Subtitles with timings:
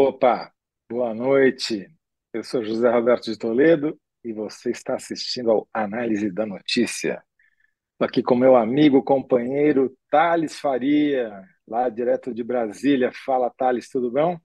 [0.00, 0.52] Opa,
[0.88, 1.90] boa noite.
[2.32, 7.20] Eu sou José Roberto de Toledo e você está assistindo ao Análise da Notícia.
[7.94, 13.10] Estou aqui com meu amigo, companheiro Thales Faria, lá direto de Brasília.
[13.26, 14.38] Fala, Thales, tudo bom?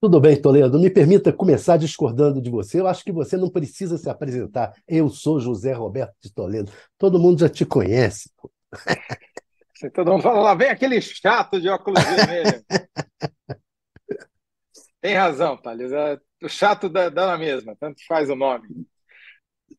[0.00, 0.80] Tudo bem, Toledo.
[0.80, 2.80] Me permita começar discordando de você.
[2.80, 4.74] Eu acho que você não precisa se apresentar.
[4.88, 6.72] Eu sou José Roberto de Toledo.
[6.98, 8.28] Todo mundo já te conhece.
[9.94, 12.64] Todo mundo fala, lá vem aquele chato de óculos vermelhos.
[15.04, 15.92] Tem razão, Thales.
[15.92, 18.66] É, o chato dá, dá na mesma, tanto faz o nome.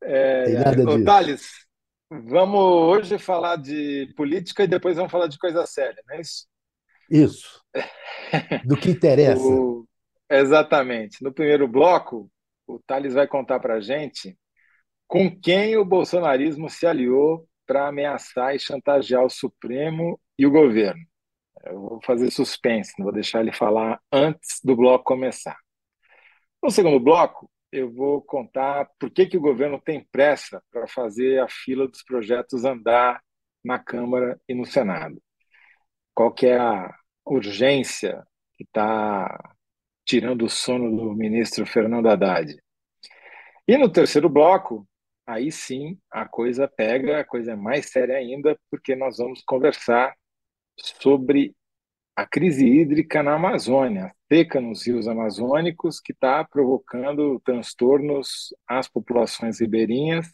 [0.03, 0.45] É,
[0.87, 1.49] ô, Thales,
[2.11, 6.45] vamos hoje falar de política e depois vamos falar de coisa séria, não é isso?
[7.09, 7.63] Isso.
[8.67, 9.41] Do que interessa.
[9.41, 9.87] o,
[10.29, 11.23] exatamente.
[11.23, 12.29] No primeiro bloco,
[12.67, 14.37] o Thales vai contar para a gente
[15.07, 21.01] com quem o bolsonarismo se aliou para ameaçar e chantagear o Supremo e o governo.
[21.63, 25.57] Eu vou fazer suspense, não vou deixar ele falar antes do bloco começar.
[26.61, 31.39] No segundo bloco, eu vou contar por que, que o governo tem pressa para fazer
[31.39, 33.21] a fila dos projetos andar
[33.63, 35.21] na Câmara e no Senado.
[36.13, 36.93] Qual que é a
[37.25, 38.23] urgência
[38.55, 39.55] que está
[40.05, 42.55] tirando o sono do ministro Fernando Haddad.
[43.67, 44.87] E no terceiro bloco,
[45.25, 50.15] aí sim a coisa pega, a coisa é mais séria ainda, porque nós vamos conversar
[50.77, 51.55] sobre
[52.15, 59.59] a crise hídrica na Amazônia, seca nos rios amazônicos, que está provocando transtornos às populações
[59.59, 60.27] ribeirinhas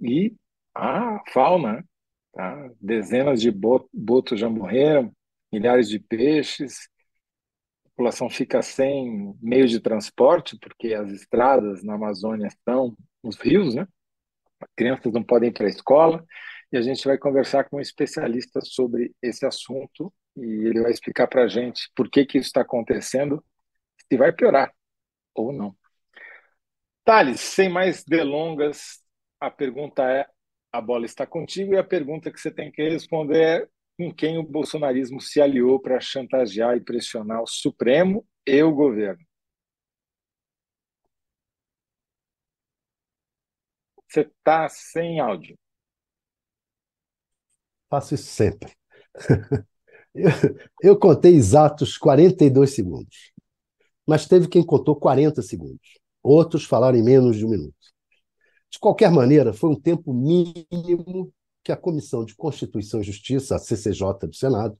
[0.00, 0.34] e
[0.74, 1.84] à fauna.
[2.32, 2.70] Tá?
[2.80, 5.12] Dezenas de botos já morreram,
[5.50, 6.88] milhares de peixes,
[7.84, 13.74] a população fica sem meio de transporte, porque as estradas na Amazônia são os rios,
[13.74, 13.86] né?
[14.60, 16.24] As crianças não podem ir para a escola,
[16.72, 21.26] e a gente vai conversar com um especialista sobre esse assunto e ele vai explicar
[21.26, 23.44] para a gente por que, que isso está acontecendo,
[24.10, 24.72] se vai piorar
[25.34, 25.76] ou não.
[27.04, 29.02] Thales, sem mais delongas,
[29.40, 30.26] a pergunta é:
[30.72, 33.68] a bola está contigo e a pergunta que você tem que responder é
[33.98, 39.24] com quem o bolsonarismo se aliou para chantagear e pressionar o Supremo e o governo.
[44.08, 45.56] Você está sem áudio.
[47.92, 48.72] Faço isso sempre.
[50.14, 50.30] Eu,
[50.82, 53.30] eu contei exatos 42 segundos,
[54.06, 56.00] mas teve quem contou 40 segundos.
[56.22, 57.74] Outros falaram em menos de um minuto.
[58.70, 61.30] De qualquer maneira, foi um tempo mínimo
[61.62, 64.74] que a Comissão de Constituição e Justiça, a CCJ do Senado,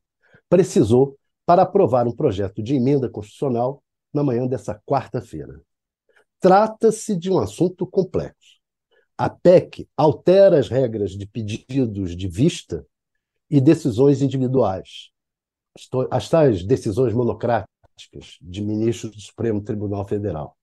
[0.49, 5.61] precisou para aprovar um projeto de emenda constitucional na manhã dessa quarta-feira.
[6.41, 8.59] Trata-se de um assunto complexo.
[9.19, 12.87] A PEC altera as regras de pedidos de vista
[13.53, 15.11] e decisões individuais.
[16.11, 20.57] As tais decisões monocráticas de ministros do Supremo Tribunal Federal.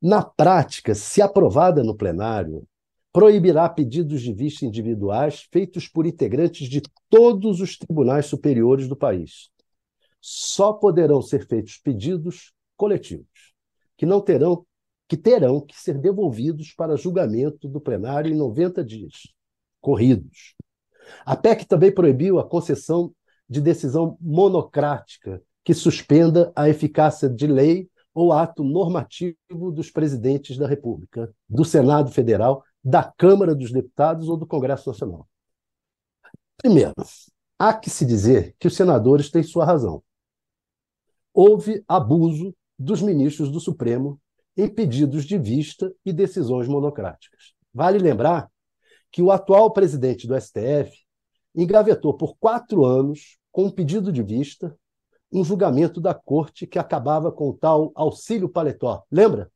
[0.00, 2.66] Na prática, se aprovada no plenário,
[3.10, 9.48] proibirá pedidos de vista individuais feitos por integrantes de todos os tribunais superiores do país.
[10.20, 13.54] Só poderão ser feitos pedidos coletivos,
[13.96, 14.66] que não terão
[15.08, 19.26] que terão que ser devolvidos para julgamento do plenário em 90 dias
[19.80, 20.54] corridos.
[21.24, 23.12] A PEC também proibiu a concessão
[23.48, 29.36] de decisão monocrática que suspenda a eficácia de lei ou ato normativo
[29.72, 35.28] dos presidentes da República, do Senado Federal, da Câmara dos Deputados ou do Congresso Nacional.
[36.56, 36.92] Primeiro,
[37.58, 40.02] há que se dizer que os senadores têm sua razão.
[41.32, 44.20] Houve abuso dos ministros do Supremo
[44.56, 47.54] em pedidos de vista e decisões monocráticas.
[47.72, 48.49] Vale lembrar
[49.10, 50.92] que o atual presidente do STF
[51.54, 54.76] engavetou por quatro anos, com um pedido de vista,
[55.32, 59.04] um julgamento da corte que acabava com o tal auxílio paletó.
[59.10, 59.50] Lembra?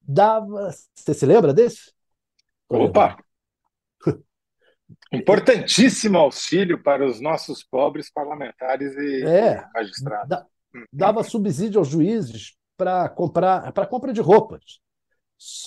[0.00, 0.70] Dava.
[0.94, 1.92] Você se lembra desse?
[2.68, 3.16] Opa!
[5.12, 10.28] Importantíssimo auxílio para os nossos pobres parlamentares e é, magistrados.
[10.28, 10.46] Da,
[10.92, 14.80] dava subsídio aos juízes para comprar para compra de roupas.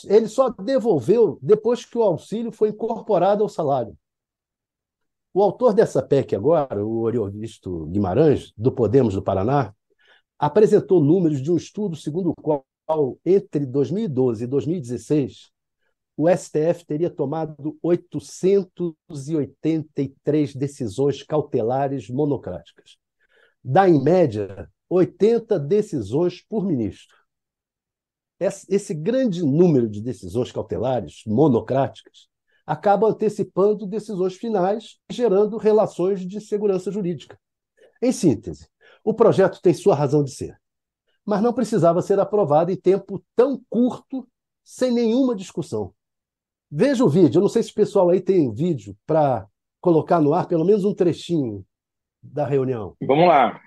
[0.05, 3.97] Ele só devolveu depois que o auxílio foi incorporado ao salário.
[5.33, 9.73] O autor dessa PEC agora, o Oriovisto Guimarães, do Podemos do Paraná,
[10.39, 12.65] apresentou números de um estudo segundo o qual,
[13.25, 15.51] entre 2012 e 2016,
[16.15, 22.97] o STF teria tomado 883 decisões cautelares monocráticas.
[23.63, 27.16] Dá, em média, 80 decisões por ministro.
[28.39, 32.27] Esse grande número de decisões cautelares monocráticas
[32.65, 37.39] acaba antecipando decisões finais, gerando relações de segurança jurídica.
[38.01, 38.67] Em síntese,
[39.03, 40.59] o projeto tem sua razão de ser.
[41.25, 44.25] mas não precisava ser aprovada em tempo tão curto,
[44.63, 45.93] sem nenhuma discussão.
[46.71, 47.39] Veja o vídeo.
[47.39, 49.45] Eu não sei se o pessoal aí tem vídeo para
[49.81, 51.65] colocar no ar, pelo menos um trechinho
[52.23, 52.95] da reunião.
[53.01, 53.59] Vamos lá.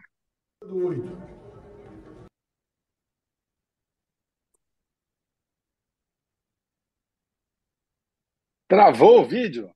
[8.70, 9.68] Travou o vídeo?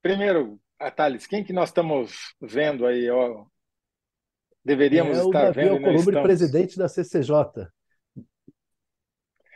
[0.00, 0.56] Primeiro,
[0.94, 3.10] Thales, quem que nós estamos vendo aí?
[3.10, 3.44] Ó,
[4.64, 5.68] deveríamos é estar vendo.
[5.68, 7.66] É o Alcolumbre, presidente da CCJ.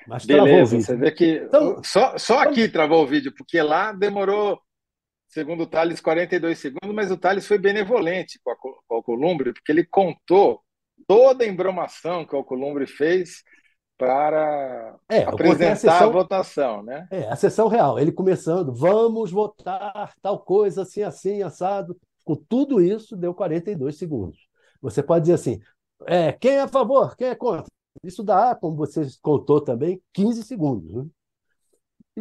[0.09, 2.51] Mas Beleza, você vê que então, só, só então...
[2.51, 4.61] aqui travou o vídeo, porque lá demorou,
[5.29, 9.53] segundo o Thales, 42 segundos, mas o Thales foi benevolente com, a, com o Alcolumbre,
[9.53, 10.61] porque ele contou
[11.07, 13.45] toda a embromação que o Alcolumbre fez
[13.99, 17.09] para é, apresentar a, sessão, a, votação, né?
[17.11, 17.99] É, a sessão real.
[17.99, 21.99] Ele começando, vamos votar tal coisa, assim, assim, assado.
[22.25, 24.49] Com tudo isso, deu 42 segundos.
[24.83, 25.61] Você pode dizer assim,
[26.07, 27.67] é, quem é a favor, quem é contra?
[28.03, 30.93] Isso dá, como você contou também, 15 segundos.
[30.93, 31.07] Né?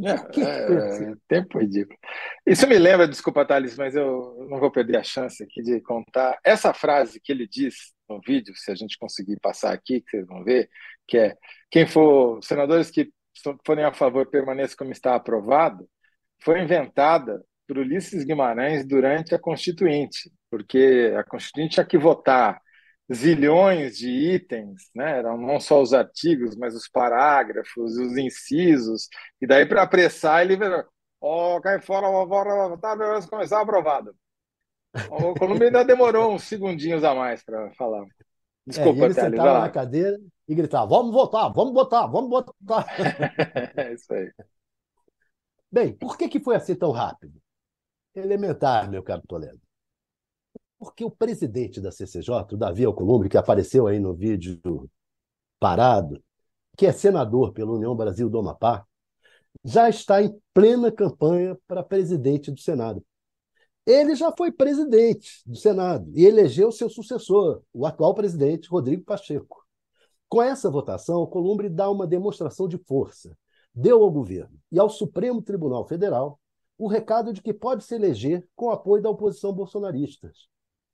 [0.03, 1.97] É, é, tempo ridículo.
[2.45, 6.37] Isso me lembra, desculpa, Thales, mas eu não vou perder a chance aqui de contar.
[6.43, 10.27] Essa frase que ele diz no vídeo, se a gente conseguir passar aqui, que vocês
[10.27, 10.69] vão ver,
[11.07, 11.37] que é
[11.75, 13.11] quem for, senadores que
[13.65, 15.85] forem a favor permaneça como está aprovado,
[16.41, 22.61] foi inventada por Ulisses Guimarães durante a Constituinte, porque a Constituinte tinha que votar
[23.13, 25.17] zilhões de itens, né?
[25.17, 29.09] Eram não só os artigos, mas os parágrafos, os incisos,
[29.41, 30.57] e daí para apressar ele
[31.19, 32.95] ó, oh, cai fora, fora, tá,
[33.29, 34.15] começar aprovado.
[35.09, 38.05] O Colômbia ainda demorou uns segundinhos a mais para falar.
[38.65, 42.85] Desculpa, é, ele sentava na cadeira e gritava: vamos votar, vamos votar, vamos votar.
[43.77, 44.31] é isso aí.
[45.71, 47.41] Bem, por que, que foi assim tão rápido?
[48.13, 49.59] Elementar, meu caro Toledo.
[50.77, 54.59] Porque o presidente da CCJ, o Davi Alcolumbre, que apareceu aí no vídeo
[55.59, 56.23] parado,
[56.77, 58.85] que é senador pela União Brasil do Amapá,
[59.63, 63.03] já está em plena campanha para presidente do Senado.
[63.85, 69.64] Ele já foi presidente do Senado e elegeu seu sucessor, o atual presidente Rodrigo Pacheco.
[70.27, 73.37] Com essa votação, o Columbre dá uma demonstração de força.
[73.73, 76.39] Deu ao governo e ao Supremo Tribunal Federal
[76.77, 80.31] o recado de que pode se eleger com apoio da oposição bolsonarista.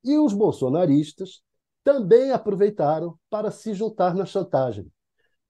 [0.04, 1.42] E os bolsonaristas
[1.84, 4.92] também aproveitaram para se juntar na chantagem.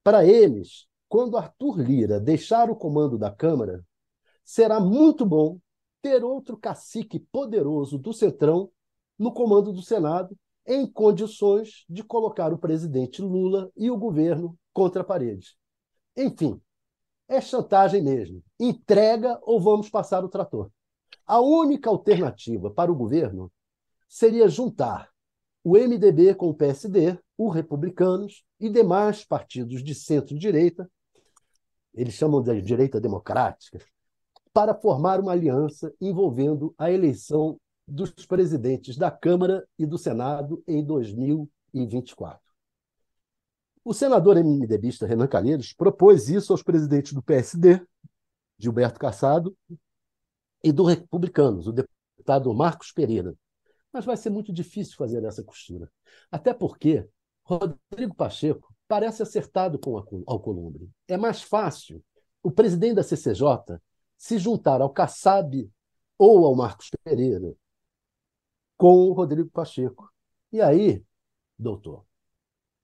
[0.02, 3.84] Para eles, quando Arthur Lira deixar o comando da Câmara,
[4.44, 5.58] será muito bom
[6.00, 8.70] ter outro cacique poderoso do Centrão
[9.18, 10.36] no comando do Senado,
[10.66, 15.56] em condições de colocar o presidente Lula e o governo contra a parede.
[16.16, 16.60] Enfim,
[17.28, 18.42] é chantagem mesmo.
[18.58, 20.70] Entrega ou vamos passar o trator.
[21.26, 23.50] A única alternativa para o governo
[24.08, 25.10] seria juntar
[25.64, 30.90] o MDB com o PSD, os republicanos e demais partidos de centro-direita,
[31.94, 33.78] eles chamam de direita democrática,
[34.52, 40.84] para formar uma aliança envolvendo a eleição dos presidentes da Câmara e do Senado em
[40.84, 42.40] 2024.
[43.84, 47.84] O senador MDBista Renan Calheiros propôs isso aos presidentes do PSD,
[48.56, 49.56] Gilberto Cassado,
[50.62, 53.34] e do Republicanos, o deputado Marcos Pereira,
[53.92, 55.90] mas vai ser muito difícil fazer essa costura.
[56.30, 57.06] Até porque
[57.42, 60.88] Rodrigo Pacheco parece acertado com o Alcolumbre.
[61.08, 62.02] É mais fácil
[62.42, 63.80] o presidente da CCJ
[64.16, 65.68] se juntar ao Kassab
[66.16, 67.54] ou ao Marcos Pereira
[68.82, 70.12] com o Rodrigo Pacheco.
[70.52, 71.04] E aí,
[71.56, 72.04] doutor,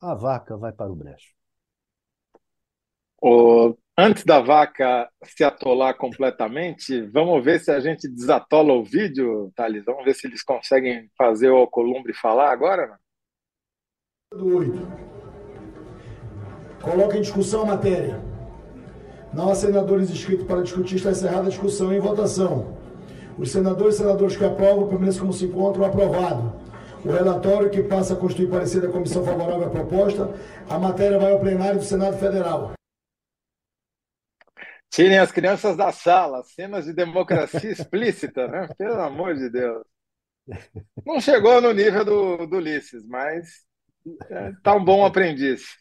[0.00, 1.34] a vaca vai para o brejo.
[3.20, 9.50] O Antes da vaca se atolar completamente, vamos ver se a gente desatola o vídeo,
[9.56, 9.84] Thales.
[9.84, 12.96] Vamos ver se eles conseguem fazer o Alcolumbre falar agora.
[14.32, 14.72] Do 8.
[16.80, 18.22] Coloca em discussão a matéria.
[19.34, 22.87] Não há senadores inscritos para discutir, está encerrada a discussão em votação.
[23.38, 26.52] Os senadores e senadores que aprovam permanecem como se encontram aprovado.
[27.04, 30.34] O relatório que passa a constituir parecer da comissão favorável à proposta,
[30.68, 32.72] a matéria vai ao plenário do Senado Federal.
[34.90, 38.68] Tirem as crianças da sala, cenas de democracia explícita, né?
[38.76, 39.84] Pelo amor de Deus.
[41.06, 43.64] Não chegou no nível do, do Ulisses, mas
[44.30, 45.76] é, tá um bom aprendiz.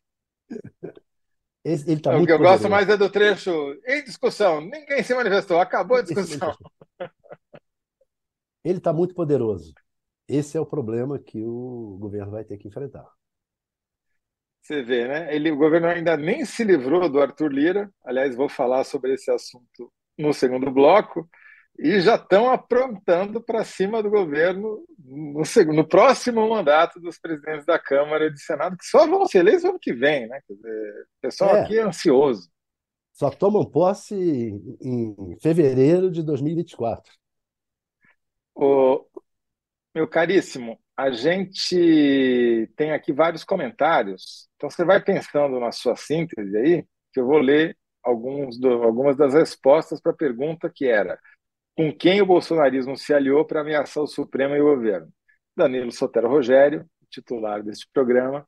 [1.64, 2.44] Esse, ele tá o que eu poderoso.
[2.44, 3.52] gosto mais é do trecho
[3.88, 4.62] em discussão.
[4.62, 6.56] Ninguém se manifestou, acabou a discussão.
[8.68, 9.74] Ele está muito poderoso.
[10.28, 13.08] Esse é o problema que o governo vai ter que enfrentar.
[14.62, 15.34] Você vê, né?
[15.34, 17.90] Ele, o governo ainda nem se livrou do Arthur Lira.
[18.04, 21.30] Aliás, vou falar sobre esse assunto no segundo bloco.
[21.80, 27.66] e já estão aprontando para cima do governo no, segundo, no próximo mandato dos presidentes
[27.66, 30.42] da Câmara e do Senado, que só vão ser eleitos ano que vem, né?
[30.50, 31.62] Dizer, o pessoal é.
[31.62, 32.50] aqui é ansioso.
[33.14, 34.14] Só tomam posse
[34.82, 37.10] em fevereiro de 2024.
[39.94, 46.58] Meu caríssimo, a gente tem aqui vários comentários, então você vai pensando na sua síntese
[46.58, 51.20] aí, que eu vou ler alguns do, algumas das respostas para a pergunta que era
[51.78, 55.14] com quem o bolsonarismo se aliou para ameaçar o Supremo e o governo.
[55.56, 58.48] Danilo Sotero Rogério, titular deste programa,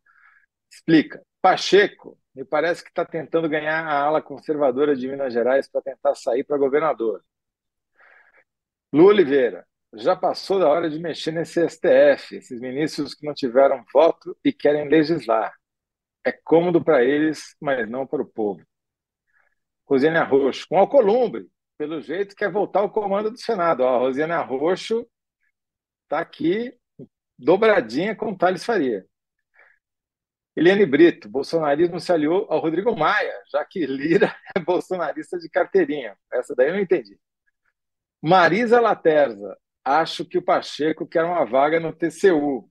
[0.72, 1.22] explica.
[1.42, 6.16] Pacheco, me parece que está tentando ganhar a ala conservadora de Minas Gerais para tentar
[6.16, 7.24] sair para governador.
[8.92, 13.84] Lu Oliveira, já passou da hora de mexer nesse STF, esses ministros que não tiveram
[13.94, 15.54] voto e querem legislar.
[16.24, 18.64] É cômodo para eles, mas não para o povo.
[19.86, 23.82] Rosânia Roxo, com Alcolumbre, pelo jeito, quer voltar ao comando do Senado.
[23.82, 25.08] Ó, a Rosiana Roxo
[26.04, 26.78] está aqui
[27.38, 29.06] dobradinha com Thales Faria.
[30.56, 36.18] Eliane Brito, bolsonarismo se aliou ao Rodrigo Maia, já que Lira é bolsonarista de carteirinha.
[36.34, 37.18] Essa daí eu não entendi.
[38.22, 42.70] Marisa Laterza, acho que o Pacheco quer uma vaga no TCU.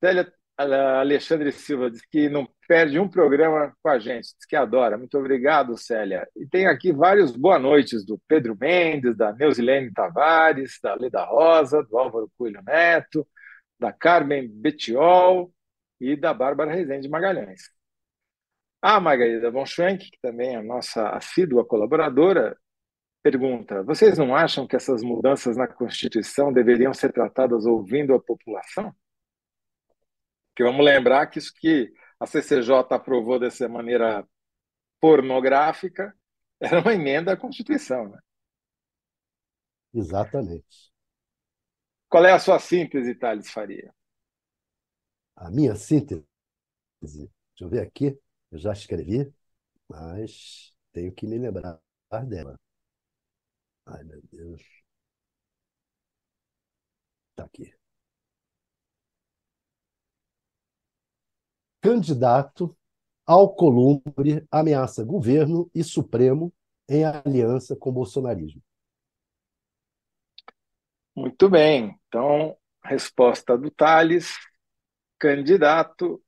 [0.00, 4.96] Célia Alexandre Silva diz que não perde um programa com a gente, diz que adora.
[4.96, 6.26] Muito obrigado, Célia.
[6.34, 11.82] E tem aqui vários boa noites do Pedro Mendes, da Neusilene Tavares, da Leda Rosa,
[11.82, 13.26] do Álvaro Coelho Neto,
[13.78, 15.52] da Carmen Betiol
[16.00, 17.70] e da Bárbara Rezende Magalhães.
[18.80, 22.56] A Margarida von Schwenk, que também é a nossa assídua colaboradora,
[23.30, 28.94] pergunta: vocês não acham que essas mudanças na Constituição deveriam ser tratadas ouvindo a população?
[30.48, 34.26] Porque vamos lembrar que isso que a CCJ aprovou dessa maneira
[35.00, 36.16] pornográfica
[36.60, 38.08] era uma emenda à Constituição.
[38.08, 38.18] Né?
[39.92, 40.92] Exatamente.
[42.08, 43.92] Qual é a sua síntese, Thales Faria?
[45.34, 46.24] A minha síntese?
[47.02, 47.28] Deixa
[47.60, 48.18] eu ver aqui.
[48.52, 49.30] Eu já escrevi,
[49.88, 51.80] mas tenho que me lembrar
[52.26, 52.56] dela.
[53.86, 54.62] Ai, meu Deus.
[57.30, 57.76] Está aqui.
[61.86, 62.76] candidato
[63.24, 66.52] ao Columbre ameaça governo e Supremo
[66.88, 68.60] em aliança com o bolsonarismo.
[71.14, 71.96] Muito bem.
[72.08, 74.34] Então, resposta do Tales,
[75.16, 76.20] candidato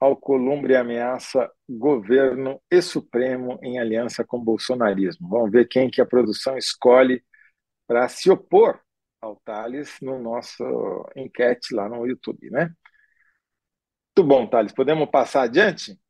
[0.00, 5.28] ao Columbre ameaça governo e Supremo em aliança com o bolsonarismo.
[5.28, 7.22] Vamos ver quem que a produção escolhe
[7.86, 8.80] para se opor
[9.20, 10.64] ao Tales no nosso
[11.14, 12.74] enquete lá no YouTube, né?
[14.16, 14.72] Muito bom, Thales.
[14.72, 16.00] Podemos passar adiante?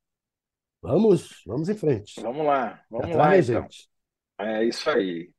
[0.80, 2.20] Vamos, vamos em frente.
[2.20, 3.62] Vamos lá, vamos lá, então.
[3.62, 3.90] gente.
[4.38, 5.30] É isso aí.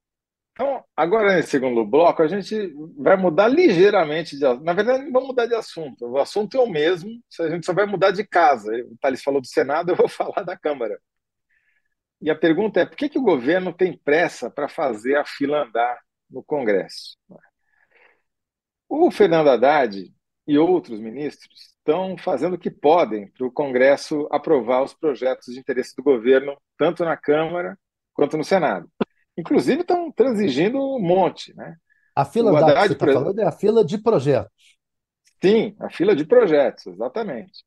[0.53, 5.29] Então, agora nesse segundo bloco, a gente vai mudar ligeiramente de Na verdade, não vamos
[5.29, 6.05] mudar de assunto.
[6.05, 8.71] O assunto é o mesmo, a gente só vai mudar de casa.
[8.91, 10.99] O Thales falou do Senado, eu vou falar da Câmara.
[12.21, 15.63] E a pergunta é: por que, que o governo tem pressa para fazer a fila
[15.63, 17.17] andar no Congresso?
[18.87, 20.13] O Fernando Haddad
[20.45, 25.59] e outros ministros estão fazendo o que podem para o Congresso aprovar os projetos de
[25.59, 27.77] interesse do governo, tanto na Câmara
[28.13, 28.89] quanto no Senado.
[29.37, 31.55] Inclusive, estão transigindo um monte.
[31.55, 31.75] Né?
[32.15, 34.77] A fila da que você está falando é a fila de projetos.
[35.43, 37.63] Sim, a fila de projetos, exatamente.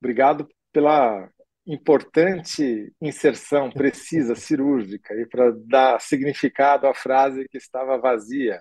[0.00, 1.28] Obrigado pela
[1.66, 8.60] importante inserção precisa, cirúrgica, para dar significado à frase que estava vazia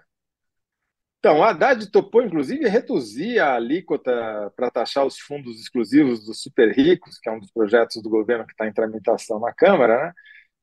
[1.20, 4.12] então, a Haddad topou, inclusive, reduzir a alíquota
[4.56, 8.46] para taxar os fundos exclusivos dos super ricos, que é um dos projetos do governo
[8.46, 10.14] que está em tramitação na Câmara, né?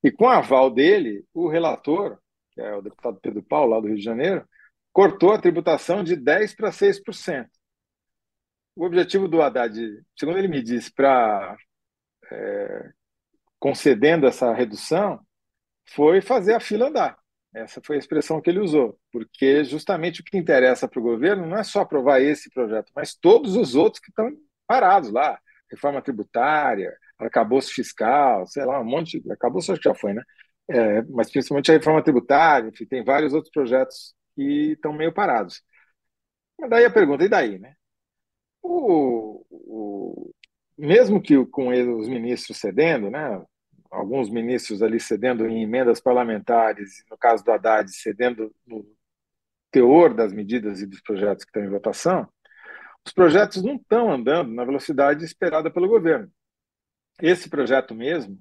[0.07, 2.17] E com a aval dele, o relator,
[2.53, 4.49] que é o deputado Pedro Paulo, lá do Rio de Janeiro,
[4.93, 7.49] cortou a tributação de 10% para 6%.
[8.77, 9.77] O objetivo do Haddad,
[10.17, 11.57] segundo ele me disse, para
[12.31, 12.91] é,
[13.59, 15.19] concedendo essa redução,
[15.89, 17.19] foi fazer a fila andar.
[17.53, 21.49] Essa foi a expressão que ele usou, porque justamente o que interessa para o governo
[21.49, 24.31] não é só aprovar esse projeto, mas todos os outros que estão
[24.69, 25.37] parados lá.
[25.69, 29.23] Reforma tributária, arcabouço fiscal, sei lá, um monte.
[29.31, 30.23] Arcabouço acho que já foi, né?
[30.69, 35.63] É, mas principalmente a reforma tributária, enfim, tem vários outros projetos que estão meio parados.
[36.59, 37.75] Mas daí a pergunta, e daí, né?
[38.63, 40.35] O, o,
[40.77, 43.43] mesmo que com os ministros cedendo, né?
[43.91, 48.87] alguns ministros ali cedendo em emendas parlamentares, no caso do Haddad, cedendo no
[49.71, 52.29] teor das medidas e dos projetos que estão em votação,
[53.05, 56.31] os projetos não estão andando na velocidade esperada pelo governo.
[57.21, 58.39] Esse projeto mesmo,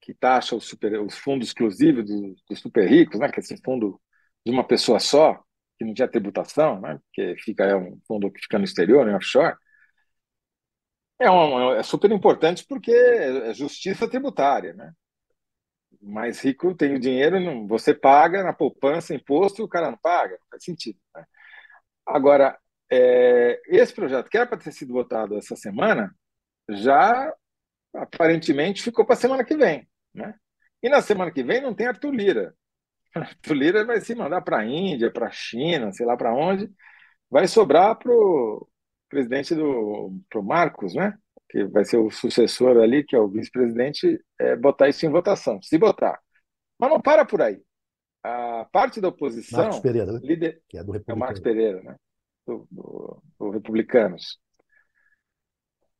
[0.00, 4.00] que taxa os, super, os fundos exclusivos dos, super ricos, né, que é esse fundo
[4.44, 5.42] de uma pessoa só,
[5.78, 9.14] que não tinha tributação, né, que fica, é um fundo que fica no exterior, em
[9.14, 9.56] offshore,
[11.22, 14.74] é, um, é super importante porque é justiça tributária.
[14.74, 14.92] Né?
[16.00, 19.98] Mais rico tem o dinheiro, não, você paga na poupança, imposto, e o cara não
[19.98, 20.98] paga, faz sentido.
[21.14, 21.24] Né?
[22.06, 22.58] Agora,
[22.90, 26.12] é, esse projeto, que era para ter sido votado essa semana,
[26.68, 27.32] já
[27.94, 29.88] aparentemente ficou para a semana que vem.
[30.14, 30.34] Né?
[30.82, 32.54] E na semana que vem não tem Arthur Lira.
[33.14, 36.70] Arthur Lira vai se mandar para a Índia, para a China, sei lá para onde.
[37.30, 38.68] Vai sobrar para o
[39.08, 41.16] presidente do pro Marcos, né?
[41.52, 45.60] que vai ser o sucessor ali, que é o vice-presidente, é botar isso em votação,
[45.60, 46.18] se botar.
[46.78, 47.62] Mas não para por aí.
[48.24, 49.58] A parte da oposição.
[49.58, 50.20] Marcos Pereira, né?
[50.22, 51.96] Líder, que é do É o Marcos Pereira, né?
[52.46, 54.40] Do, do, do Republicanos.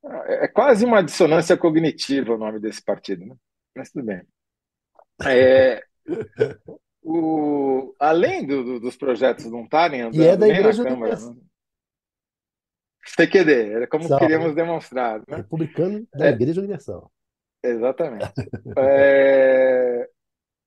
[0.05, 3.35] É, é quase uma dissonância cognitiva o nome desse partido, né?
[3.75, 4.21] Mas tudo bem.
[5.25, 5.83] É,
[7.01, 10.89] o, além do, do, dos projetos não estarem andando e é da nem Igreja na
[10.89, 11.15] Câmara.
[11.15, 11.35] Né?
[13.05, 14.25] CQD, era como Salve.
[14.25, 15.19] queríamos demonstrar.
[15.27, 15.37] Né?
[15.37, 16.29] Republicano da É.
[16.29, 17.11] Igreja Universal.
[17.63, 18.31] Exatamente.
[18.77, 20.09] É,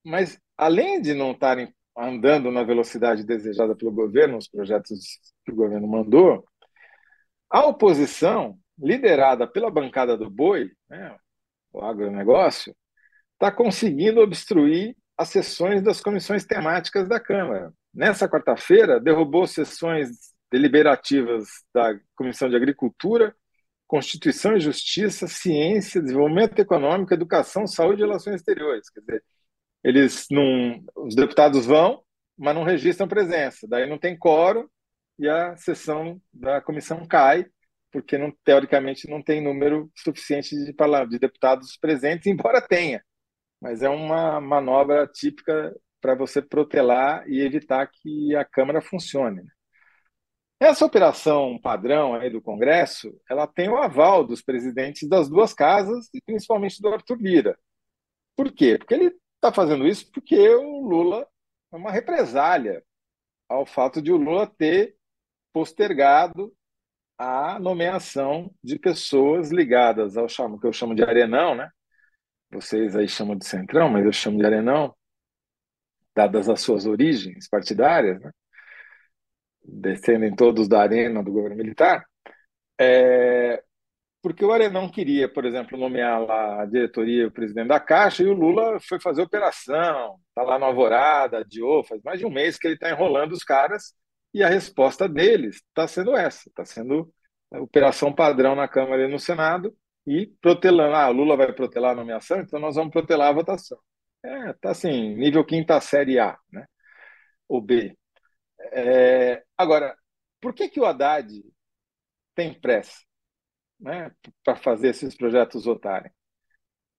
[0.04, 5.56] mas, além de não estarem andando na velocidade desejada pelo governo, os projetos que o
[5.56, 6.44] governo mandou,
[7.50, 11.16] a oposição, liderada pela bancada do boi, né,
[11.72, 12.74] o agronegócio,
[13.34, 17.72] está conseguindo obstruir as sessões das comissões temáticas da Câmara.
[17.92, 20.10] Nessa quarta-feira, derrubou sessões
[20.50, 23.34] deliberativas da Comissão de Agricultura,
[23.86, 28.90] Constituição e Justiça, Ciência, Desenvolvimento Econômico, Educação, Saúde e Relações Exteriores.
[28.90, 29.24] Quer dizer,
[29.82, 32.02] eles não, os deputados vão,
[32.36, 33.66] mas não registram presença.
[33.68, 34.68] Daí não tem quórum
[35.18, 37.46] e a sessão da comissão cai,
[37.92, 43.02] porque não, teoricamente não tem número suficiente de, parla- de deputados presentes, embora tenha.
[43.60, 49.42] Mas é uma manobra típica para você protelar e evitar que a Câmara funcione.
[49.42, 49.50] né?
[50.58, 56.08] Essa operação padrão aí do Congresso, ela tem o aval dos presidentes das duas casas
[56.14, 57.58] e principalmente do Arthur Lira.
[58.36, 58.78] Por quê?
[58.78, 61.26] Porque ele está fazendo isso porque o Lula
[61.72, 62.82] é uma represália
[63.48, 64.96] ao fato de o Lula ter
[65.52, 66.54] postergado
[67.18, 71.70] a nomeação de pessoas ligadas ao chamo, que eu chamo de Arenão, né?
[72.50, 74.94] Vocês aí chamam de Centrão, mas eu chamo de Arenão,
[76.14, 78.30] dadas as suas origens partidárias, né?
[79.62, 82.04] descendem todos da arena do governo militar,
[82.78, 83.62] é,
[84.22, 88.22] porque o Arenão queria, por exemplo, nomear lá a diretoria e o presidente da Caixa,
[88.22, 92.30] e o Lula foi fazer operação, está lá no Alvorada, adiou, faz mais de um
[92.30, 93.94] mês que ele está enrolando os caras,
[94.36, 97.10] e a resposta deles está sendo essa, está sendo
[97.52, 99.74] operação padrão na Câmara e no Senado,
[100.06, 103.78] e protelando, ah, Lula vai protelar a nomeação, então nós vamos protelar a votação.
[104.22, 106.66] É, tá assim, nível quinta série A, né?
[107.48, 107.96] Ou B.
[108.72, 109.96] É, agora,
[110.38, 111.42] por que, que o Haddad
[112.34, 113.00] tem pressa
[113.80, 114.12] né,
[114.44, 116.12] para fazer esses projetos votarem?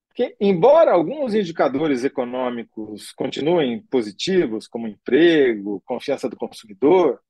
[0.08, 7.22] Porque, embora alguns indicadores econômicos continuem positivos, como emprego, confiança do consumidor,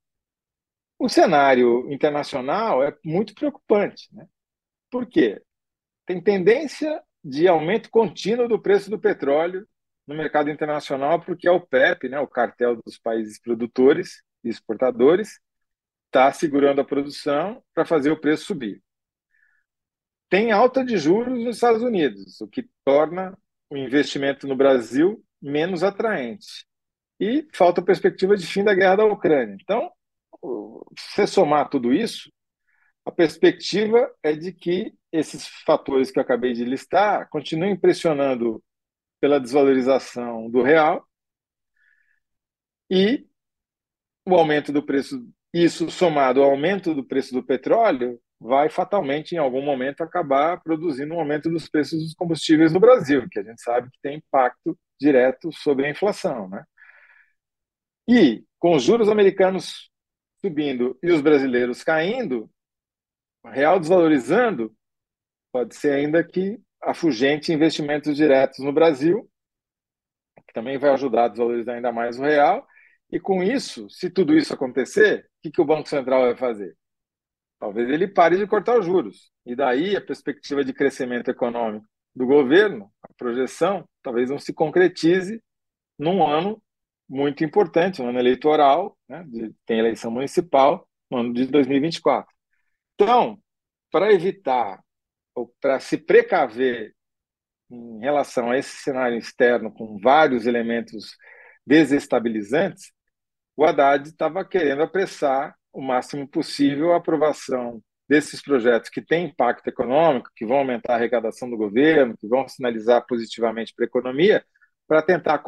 [1.00, 4.08] o cenário internacional é muito preocupante.
[4.14, 4.28] Né?
[4.90, 5.42] Por quê?
[6.06, 9.68] Tem tendência de aumento contínuo do preço do petróleo
[10.08, 15.40] no mercado internacional, porque a OPEP, né, o cartel dos países produtores e exportadores,
[16.06, 18.82] está segurando a produção para fazer o preço subir.
[20.30, 23.38] Tem alta de juros nos Estados Unidos, o que torna
[23.70, 26.66] o investimento no Brasil menos atraente.
[27.20, 29.58] E falta perspectiva de fim da guerra da Ucrânia.
[29.62, 29.92] Então,
[30.98, 32.32] se somar tudo isso,
[33.06, 38.62] a perspectiva é de que esses fatores que eu acabei de listar continuem pressionando
[39.20, 41.08] pela desvalorização do real
[42.90, 43.26] e
[44.26, 49.38] o aumento do preço, isso somado ao aumento do preço do petróleo, vai fatalmente, em
[49.38, 53.62] algum momento, acabar produzindo um aumento dos preços dos combustíveis no Brasil, que a gente
[53.62, 56.50] sabe que tem impacto direto sobre a inflação.
[56.50, 56.64] Né?
[58.08, 59.90] E com os juros americanos
[60.48, 62.50] subindo e os brasileiros caindo,
[63.46, 64.76] real desvalorizando,
[65.52, 69.30] pode ser ainda que afugente investimentos diretos no Brasil,
[70.48, 72.66] que também vai ajudar a desvalorizar ainda mais o real.
[73.12, 76.76] E com isso, se tudo isso acontecer, o que, que o Banco Central vai fazer?
[77.60, 79.32] Talvez ele pare de cortar os juros.
[79.46, 85.42] E daí a perspectiva de crescimento econômico do governo, a projeção, talvez não se concretize
[85.98, 86.62] num ano
[87.10, 89.24] muito importante, um ano eleitoral, né?
[89.28, 92.30] de, tem eleição municipal no ano de 2024.
[92.96, 93.40] Então,
[93.92, 94.80] para evitar
[95.34, 96.94] ou para se precaver
[97.70, 101.16] em relação a esse cenário externo, com vários elementos
[101.66, 102.92] desestabilizantes,
[103.56, 109.68] o Haddad estava querendo apressar o máximo possível a aprovação desses projetos que têm impacto
[109.68, 114.46] econômico, que vão aumentar a arrecadação do governo, que vão sinalizar positivamente para a economia,
[114.88, 115.44] para tentar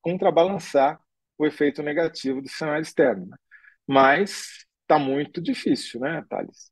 [0.00, 1.00] contrabalançar
[1.36, 3.28] o efeito negativo do cenário externo.
[3.86, 6.70] Mas está muito difícil, né, Thales?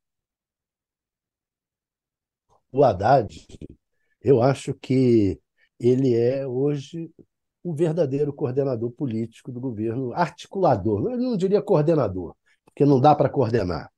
[2.71, 3.47] O Haddad,
[4.23, 5.41] eu acho que
[5.81, 7.11] ele é hoje
[7.65, 11.11] o verdadeiro coordenador político do governo, articulador.
[11.11, 13.91] Eu não diria coordenador, porque não dá para coordenar,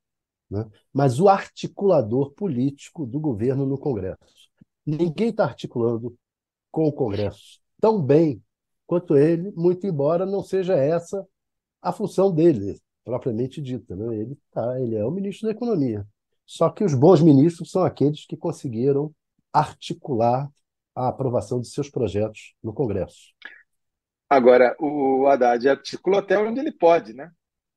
[0.49, 0.65] né?
[0.93, 4.49] mas o articulador político do governo no Congresso.
[4.87, 6.17] Ninguém está articulando
[6.71, 8.43] com o Congresso tão bem
[8.87, 11.27] quanto ele, muito embora não seja essa
[11.81, 13.97] a função dele, propriamente dita.
[13.97, 14.17] Né?
[14.17, 16.07] Ele, tá, ele é o ministro da Economia.
[16.45, 19.15] Só que os bons ministros são aqueles que conseguiram
[19.53, 20.51] articular
[20.95, 23.33] a aprovação de seus projetos no Congresso.
[24.29, 27.31] Agora, o Haddad articula até onde ele pode, né?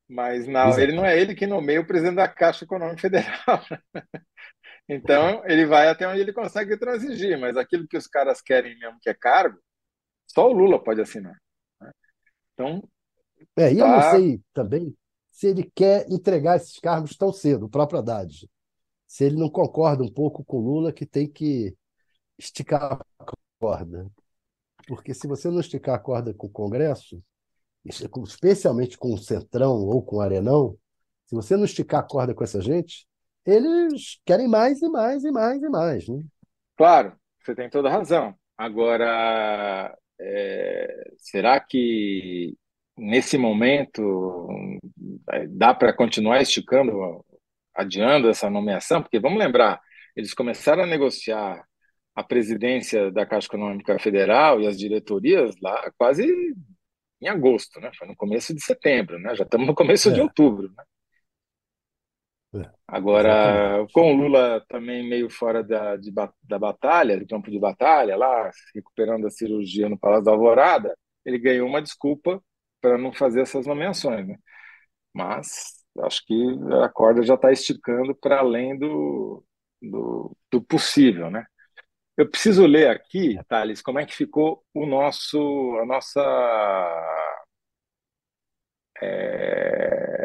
[0.08, 3.64] Mas não, ele não é ele que nomeia o presidente da Caixa Econômica Federal.
[4.90, 9.00] então, ele vai até onde ele consegue transigir, mas aquilo que os caras querem mesmo,
[9.02, 9.58] que é cargo,
[10.34, 11.36] só o Lula pode assinar.
[11.82, 11.92] Né?
[12.54, 12.84] Então.
[13.58, 13.84] É, e tá...
[13.84, 14.96] eu não tá sei também
[15.32, 18.48] se ele quer entregar esses cargos tão cedo, o próprio Haddad
[19.14, 21.78] se ele não concorda um pouco com Lula, que tem que
[22.36, 23.26] esticar a
[23.60, 24.10] corda.
[24.88, 27.24] Porque se você não esticar a corda com o Congresso,
[27.86, 30.76] especialmente com o Centrão ou com o Arenão,
[31.28, 33.08] se você não esticar a corda com essa gente,
[33.46, 36.08] eles querem mais e mais e mais e mais.
[36.08, 36.24] Né?
[36.76, 38.34] Claro, você tem toda razão.
[38.58, 42.56] Agora, é, será que
[42.98, 44.50] nesse momento
[45.50, 47.24] dá para continuar esticando
[47.76, 49.82] adiando essa nomeação, porque vamos lembrar,
[50.16, 51.66] eles começaram a negociar
[52.16, 56.24] a presidência da Caixa Econômica Federal e as diretorias lá quase
[57.20, 57.90] em agosto, né?
[57.98, 59.36] Foi no começo de setembro, né?
[59.36, 60.14] Já estamos no começo é.
[60.14, 60.84] de outubro, né?
[62.56, 62.70] É.
[62.88, 63.94] Agora, Exatamente.
[63.94, 68.52] com o Lula também meio fora da, de, da batalha, do campo de batalha, lá,
[68.76, 72.42] recuperando a cirurgia no Palácio da Alvorada, ele ganhou uma desculpa
[72.80, 74.38] para não fazer essas nomeações, né?
[75.14, 76.34] Mas acho que
[76.84, 79.44] a corda já está esticando para além do,
[79.82, 81.46] do, do, possível, né?
[82.18, 85.40] Eu preciso ler aqui, Thales, como é que ficou o nosso,
[85.82, 86.22] a nossa
[89.02, 90.23] é,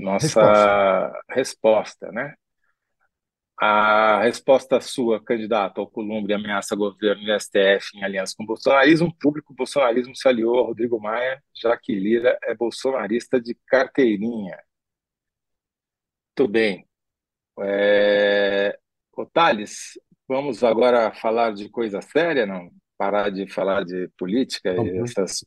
[0.00, 2.08] nossa resposta.
[2.08, 2.34] resposta, né?
[3.62, 9.14] A resposta sua, candidato ao Columbre, ameaça governo e STF em aliança com o bolsonarismo,
[9.18, 14.58] público bolsonarismo se aliou a Rodrigo Maia, já que Lira é bolsonarista de carteirinha.
[16.38, 16.88] Muito bem.
[17.60, 18.78] É...
[19.14, 22.70] Ô, Thales, vamos agora falar de coisa séria, não?
[22.96, 25.44] Parar de falar de política e essas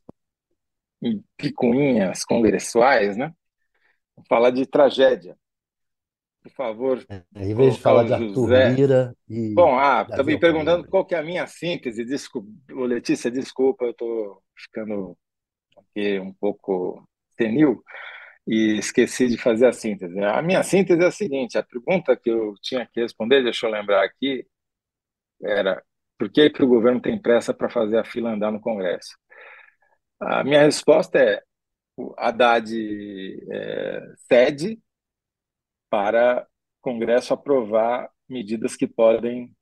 [1.36, 3.34] picuinhas congressuais, né?
[4.16, 5.38] Vamos falar de tragédia
[6.44, 7.06] por favor.
[7.10, 9.54] É, em vez de falar de Arthur Lira e.
[9.54, 12.04] Bom, ah, estava me perguntando qual que é a minha síntese.
[12.04, 15.18] Desculpa, Letícia, desculpa, eu estou ficando
[15.78, 17.82] aqui um pouco senil
[18.46, 20.20] e esqueci de fazer a síntese.
[20.20, 23.72] A minha síntese é a seguinte: a pergunta que eu tinha que responder, deixa eu
[23.72, 24.46] lembrar aqui,
[25.42, 25.82] era
[26.18, 29.18] por que, que o governo tem pressa para fazer a fila andar no Congresso?
[30.20, 31.42] A minha resposta é:
[32.18, 32.72] Haddad
[33.52, 34.82] é, cede
[35.90, 39.54] para o Congresso aprovar medidas que podem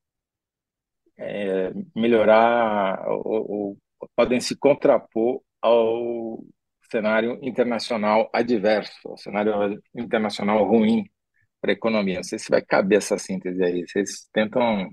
[1.18, 3.78] é, melhorar ou, ou,
[4.16, 6.44] podem se contrapor ao
[6.90, 11.04] cenário internacional adverso, ao cenário internacional ruim
[11.60, 12.16] para a economia.
[12.16, 13.86] Não sei se vai caber essa síntese aí.
[13.86, 14.90] Vocês tentam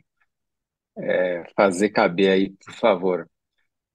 [0.97, 3.30] é, fazer caber aí, por favor.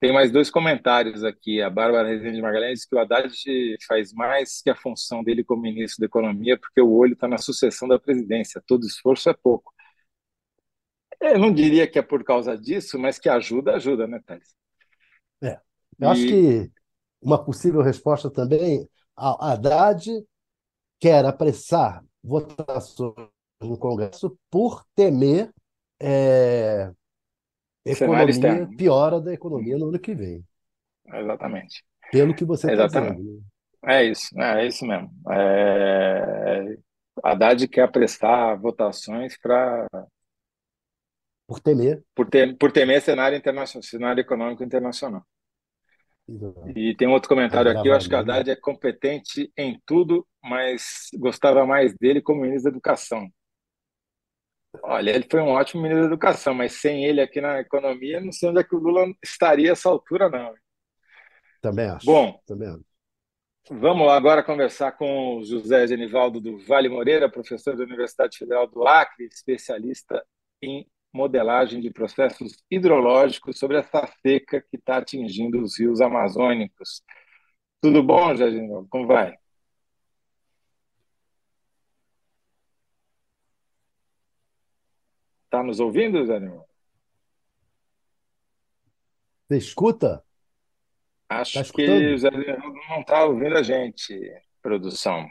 [0.01, 1.63] Tem mais dois comentários aqui.
[1.63, 3.33] A Bárbara Rezende Magalhães diz que o Haddad
[3.87, 7.39] faz mais que a função dele como ministro da Economia, porque o olho está na
[7.39, 8.63] sucessão da presidência.
[8.67, 9.73] Todo esforço é pouco.
[11.21, 14.55] Eu não diria que é por causa disso, mas que ajuda, ajuda, né, Thales?
[15.43, 15.59] É.
[15.99, 16.13] Eu e...
[16.13, 16.73] acho que
[17.23, 20.07] uma possível resposta também, a Haddad
[21.01, 23.15] quer apressar votações
[23.61, 25.51] no Congresso por temer
[26.01, 26.93] é,
[27.85, 30.45] economia piora da economia no ano que vem.
[31.07, 31.85] Exatamente.
[32.11, 33.23] Pelo que você está dizendo.
[33.23, 33.41] Né?
[33.87, 35.11] É isso, é isso mesmo.
[35.31, 36.77] É...
[37.23, 39.87] Haddad quer apressar votações para.
[41.47, 42.03] Por temer.
[42.15, 45.23] Por, ter, por temer cenário, internacional, cenário econômico internacional.
[46.27, 46.71] Exato.
[46.71, 51.11] E tem outro comentário aqui, eu acho que o Haddad é competente em tudo, mas
[51.19, 53.29] gostava mais dele como ministro da Educação.
[54.87, 58.31] Olha, ele foi um ótimo ministro da Educação, mas sem ele aqui na economia, não
[58.31, 60.53] sei onde é que o Lula estaria a essa altura, não.
[61.63, 62.05] Também acho.
[62.05, 62.85] Bom, também acho.
[63.71, 68.87] vamos agora conversar com o José Genivaldo do Vale Moreira, professor da Universidade Federal do
[68.87, 70.23] Acre, especialista
[70.61, 77.03] em modelagem de processos hidrológicos sobre essa seca que está atingindo os rios amazônicos.
[77.81, 78.87] Tudo bom, José Genivaldo?
[78.91, 79.35] Como vai?
[85.55, 86.65] Está nos ouvindo, Zé Neumann?
[89.49, 90.25] Você escuta?
[91.29, 92.19] Acho Está que o?
[92.19, 94.19] Zé Neumann não está ouvindo a gente,
[94.61, 95.29] produção.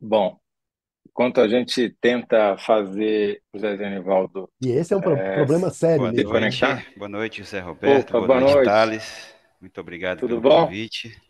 [0.00, 0.38] Bom,
[1.08, 5.70] enquanto a gente tenta fazer o Zé Genivaldo E esse é um pro- é, problema
[5.70, 6.30] sério Boa mesmo.
[6.30, 6.86] noite, conectar.
[6.96, 8.64] boa noite, José Roberto, Opa, boa boa noite, noite.
[8.64, 9.34] Thales.
[9.60, 10.66] Muito obrigado Tudo pelo bom?
[10.66, 11.20] convite.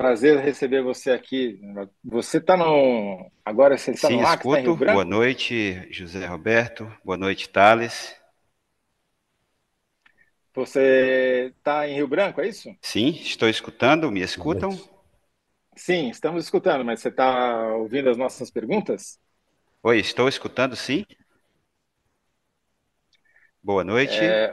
[0.00, 1.60] Prazer receber você aqui.
[2.02, 3.30] Você está no.
[3.44, 4.76] Agora você está Sim, no Acre, Rio escuto.
[4.86, 6.90] Boa noite, José Roberto.
[7.04, 8.16] Boa noite, Thales.
[10.54, 12.74] Você está em Rio Branco, é isso?
[12.80, 14.10] Sim, estou escutando.
[14.10, 14.70] Me escutam?
[15.76, 19.20] Sim, estamos escutando, mas você está ouvindo as nossas perguntas?
[19.82, 21.04] Oi, estou escutando, sim.
[23.62, 24.16] Boa noite.
[24.18, 24.50] É,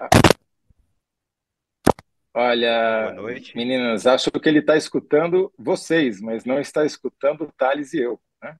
[2.37, 3.57] Boa olha, noite.
[3.57, 8.21] meninas, acho que ele está escutando vocês, mas não está escutando o Thales e eu,
[8.43, 8.55] né?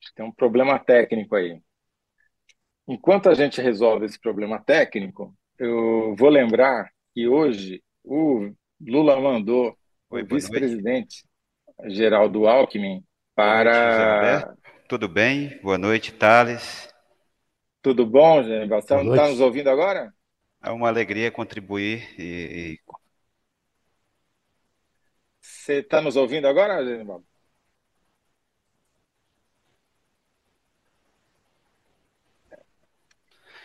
[0.00, 1.60] Acho que Tem um problema técnico aí.
[2.86, 9.76] Enquanto a gente resolve esse problema técnico, eu vou lembrar que hoje o Lula mandou
[10.10, 11.26] Oi, o boa vice-presidente
[11.86, 13.02] Geraldo Alckmin
[13.36, 14.56] Boa noite, para.
[14.88, 15.58] Tudo bem?
[15.60, 16.88] Boa noite, Thales.
[17.82, 18.78] Tudo bom, Genival?
[18.78, 20.14] Está Boa nos ouvindo agora?
[20.64, 22.80] É uma alegria contribuir e,
[25.40, 27.24] Você está nos ouvindo agora, Genival?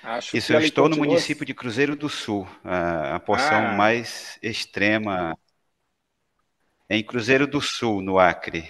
[0.01, 3.67] Acho Isso, que eu estou no município de Cruzeiro do Sul, a, a porção Ah,
[3.67, 5.37] mais extrema
[6.87, 8.69] em Cruzeiro do Sul, no Acre.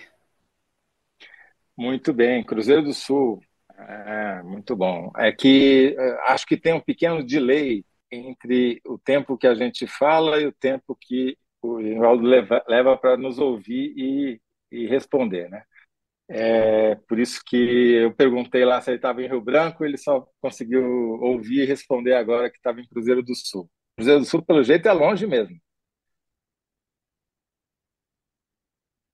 [1.77, 2.43] muito bem.
[2.43, 3.39] Cruzeiro do Sul.
[3.77, 5.11] É, muito bom.
[5.17, 9.87] É que é, acho que tem um pequeno delay entre o tempo que a gente
[9.87, 14.41] fala e o tempo que o Genivaldo leva, leva para nos ouvir e,
[14.71, 15.63] e responder, né?
[16.29, 20.27] É por isso que eu perguntei lá se ele estava em Rio Branco, ele só
[20.41, 20.83] conseguiu
[21.21, 23.69] ouvir e responder agora que estava em Cruzeiro do Sul.
[23.97, 25.57] Cruzeiro do Sul, pelo jeito, é longe mesmo.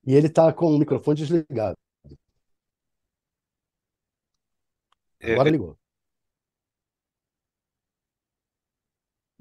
[0.08, 1.75] E ele está com o microfone desligado.
[5.19, 5.77] Eu- Agora ligou.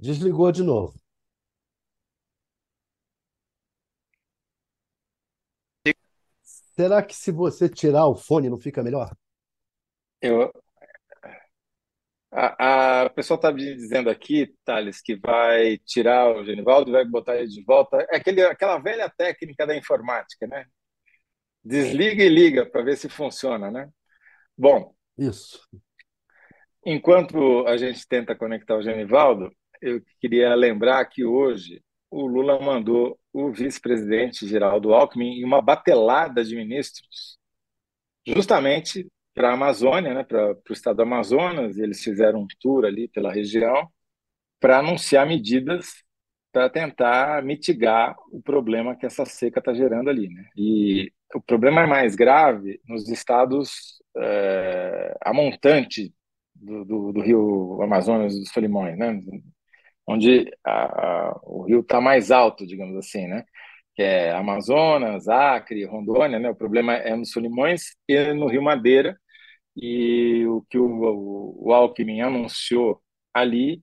[0.05, 0.93] Desligou de novo.
[6.43, 9.17] Será que se você tirar o fone não fica melhor?
[10.21, 10.53] Eu,
[12.31, 17.07] a, a pessoa está me dizendo aqui, Thales, que vai tirar o Genivaldo e vai
[17.07, 18.07] botar ele de volta.
[18.11, 20.67] É aquele, aquela velha técnica da informática, né?
[21.65, 23.89] Desliga e liga para ver se funciona, né?
[24.55, 25.67] Bom, Isso.
[26.85, 29.51] enquanto a gente tenta conectar o Genivaldo,
[29.85, 36.45] eu queria lembrar que hoje o Lula mandou o vice-presidente Geraldo Alckmin e uma batelada
[36.45, 37.39] de ministros
[38.27, 43.09] justamente para a Amazônia, né, para o estado do Amazonas, eles fizeram um tour ali
[43.09, 43.89] pela região
[44.61, 46.05] para anunciar medidas
[46.55, 50.49] para tentar mitigar o problema que essa seca está gerando ali, né?
[50.57, 56.15] E o problema é mais grave nos estados é, a montante
[56.55, 59.21] do, do, do rio Amazonas dos Solimões, né?
[60.07, 63.45] Onde a, a, o rio está mais alto, digamos assim, né?
[63.95, 66.51] Que é Amazonas, Acre, Rondônia, né?
[66.51, 69.19] O problema é nos Solimões e no Rio Madeira.
[69.77, 73.83] E o que o, o, o Alckmin anunciou ali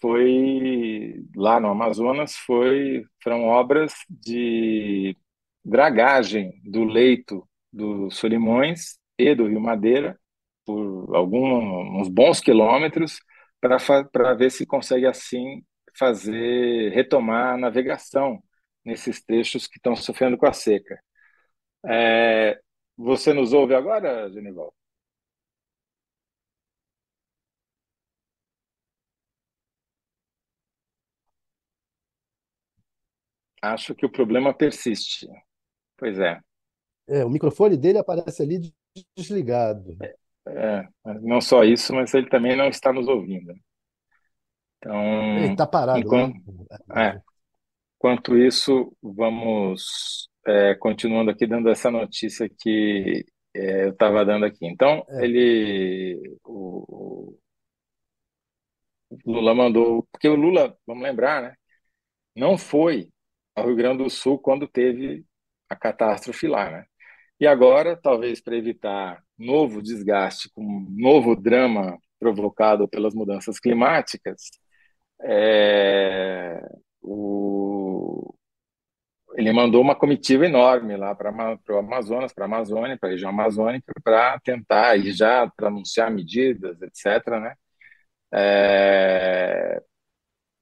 [0.00, 5.16] foi lá no Amazonas foi foram obras de
[5.64, 10.18] dragagem do leito do Solimões e do Rio Madeira
[10.64, 13.18] por alguns bons quilômetros
[13.60, 15.64] para ver se consegue assim
[15.98, 18.42] fazer retomar a navegação
[18.84, 21.00] nesses trechos que estão sofrendo com a seca.
[21.86, 22.60] É,
[22.96, 24.74] você nos ouve agora, Genival?
[33.62, 35.26] Acho que o problema persiste.
[35.98, 36.40] Pois é.
[37.08, 38.72] É, o microfone dele aparece ali
[39.16, 39.96] desligado.
[40.00, 40.16] É,
[41.22, 43.52] não só isso, mas ele também não está nos ouvindo.
[45.34, 46.36] Ele Então, está parado, enquanto, né?
[46.96, 47.20] é,
[47.98, 54.66] Enquanto isso, vamos é, continuando aqui dando essa notícia que é, eu estava dando aqui.
[54.66, 55.18] Então, É.
[55.18, 57.36] ele, o,
[59.10, 61.54] o Lula mandou, porque o Lula, vamos lembrar, né,
[62.36, 63.10] não foi
[63.54, 65.24] ao Rio Grande do Sul quando teve
[65.68, 66.86] a catástrofe lá, né?
[67.40, 74.50] E agora, talvez para evitar novo desgaste, com um novo drama provocado pelas mudanças climáticas,
[75.22, 76.60] é,
[77.02, 78.34] o,
[79.36, 81.30] ele mandou uma comitiva enorme lá para
[81.70, 86.10] o Amazonas, para a Amazônia, para a região amazônica, para tentar e já para anunciar
[86.10, 87.54] medidas, etc., né?
[88.32, 89.80] É,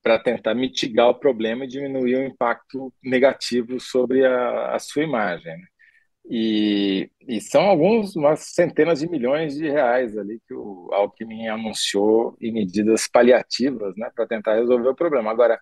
[0.03, 5.57] para tentar mitigar o problema e diminuir o impacto negativo sobre a, a sua imagem.
[5.59, 5.67] Né?
[6.29, 12.37] E, e, são alguns, umas centenas de milhões de reais ali que o Alckmin anunciou
[12.41, 15.31] em medidas paliativas, né, para tentar resolver o problema.
[15.31, 15.61] Agora,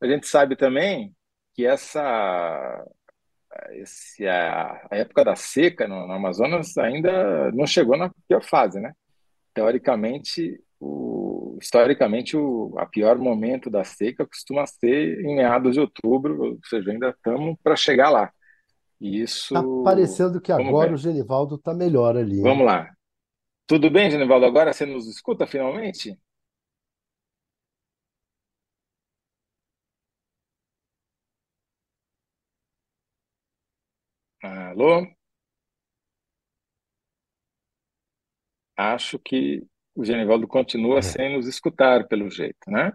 [0.00, 1.12] a gente sabe também
[1.54, 2.84] que essa
[3.72, 8.80] esse, a, a época da seca no, no, Amazonas ainda não chegou na pior fase,
[8.80, 8.92] né?
[9.54, 16.42] Teoricamente, o, historicamente, o a pior momento da seca costuma ser em meados de outubro,
[16.42, 18.32] ou seja, ainda estamos para chegar lá.
[19.04, 19.52] E isso.
[19.52, 20.94] Tá parecendo que Vamos agora ver.
[20.94, 22.36] o Genivaldo está melhor ali.
[22.36, 22.42] hein?
[22.42, 22.90] Vamos lá.
[23.66, 24.46] Tudo bem, Genivaldo?
[24.46, 26.18] Agora você nos escuta finalmente?
[34.42, 35.06] Alô?
[38.76, 39.62] Acho que
[39.94, 41.02] o Genivaldo continua É.
[41.02, 42.92] sem nos escutar, pelo jeito, né?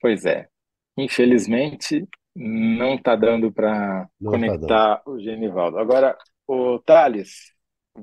[0.00, 0.48] Pois é.
[0.96, 2.06] Infelizmente,
[2.38, 5.76] não está dando para Não tá conectar o Genivaldo.
[5.76, 7.52] Agora, o Thales,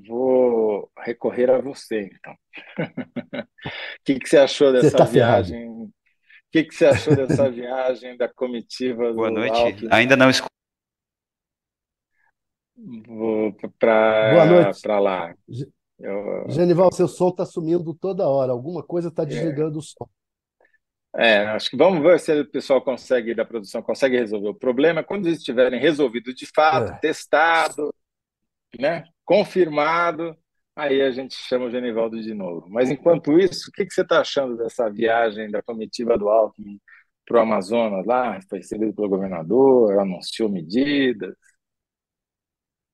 [0.06, 2.36] vou recorrer a você, então.
[3.66, 5.68] O que que você achou dessa tá viagem?
[5.68, 5.92] O
[6.52, 9.58] que que você achou dessa viagem da comitiva Boa do noite.
[9.58, 10.52] Alckmin Ainda não escuto.
[12.78, 14.82] Boa para noite.
[14.82, 15.34] para lá?
[15.98, 18.52] Eu, Genival, seu som está sumindo toda hora.
[18.52, 20.08] Alguma coisa está é, desligando o som.
[21.18, 25.04] É, acho que vamos ver se o pessoal consegue, da produção, consegue resolver o problema.
[25.04, 27.00] Quando eles tiverem resolvido de fato, É.
[27.00, 27.94] testado,
[28.80, 30.36] né, confirmado,
[30.76, 32.68] aí a gente chama o Genivaldo de novo.
[32.70, 36.80] Mas enquanto isso, o que que você está achando dessa viagem da comitiva do Alckmin
[37.26, 38.40] para o Amazonas lá?
[38.50, 41.34] Foi recebido pelo governador, anunciou medidas.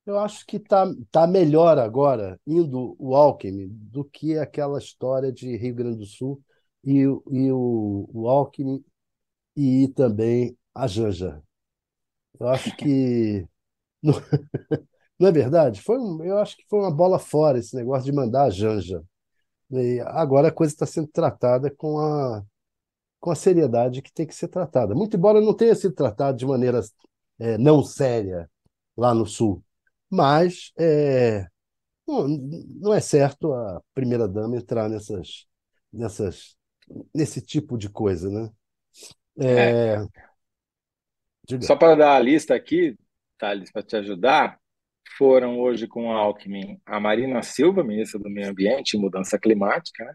[0.06, 5.56] Eu acho que está tá melhor agora indo o Alckmin do que aquela história de
[5.58, 6.42] Rio Grande do Sul
[6.86, 8.84] e, e o, o Alckmin
[9.56, 11.44] e também a Janja.
[12.40, 13.48] Eu acho que
[15.20, 15.82] não, é verdade?
[15.82, 19.04] Foi um- eu acho que foi uma bola fora esse negócio de mandar a Janja.
[19.72, 22.44] E agora a coisa está sendo tratada com a,
[23.20, 24.96] com a seriedade que tem que ser tratada.
[24.96, 26.82] Muito embora não tenha sido tratado de maneira
[27.40, 28.50] eh, não séria
[28.98, 29.64] lá no Sul.
[30.10, 31.48] Mas é,
[32.08, 35.48] não, não é certo a primeira-dama entrar nessas,
[35.94, 36.56] nessas,
[37.14, 38.52] nesse tipo de coisa, né?
[39.40, 40.06] É,
[41.52, 42.98] É, só para dar a lista aqui,
[43.38, 44.60] Thales, para te ajudar,
[45.18, 50.04] foram hoje com o Alckmin a Marina Silva, ministra do Meio Ambiente e Mudança Climática,
[50.06, 50.14] né?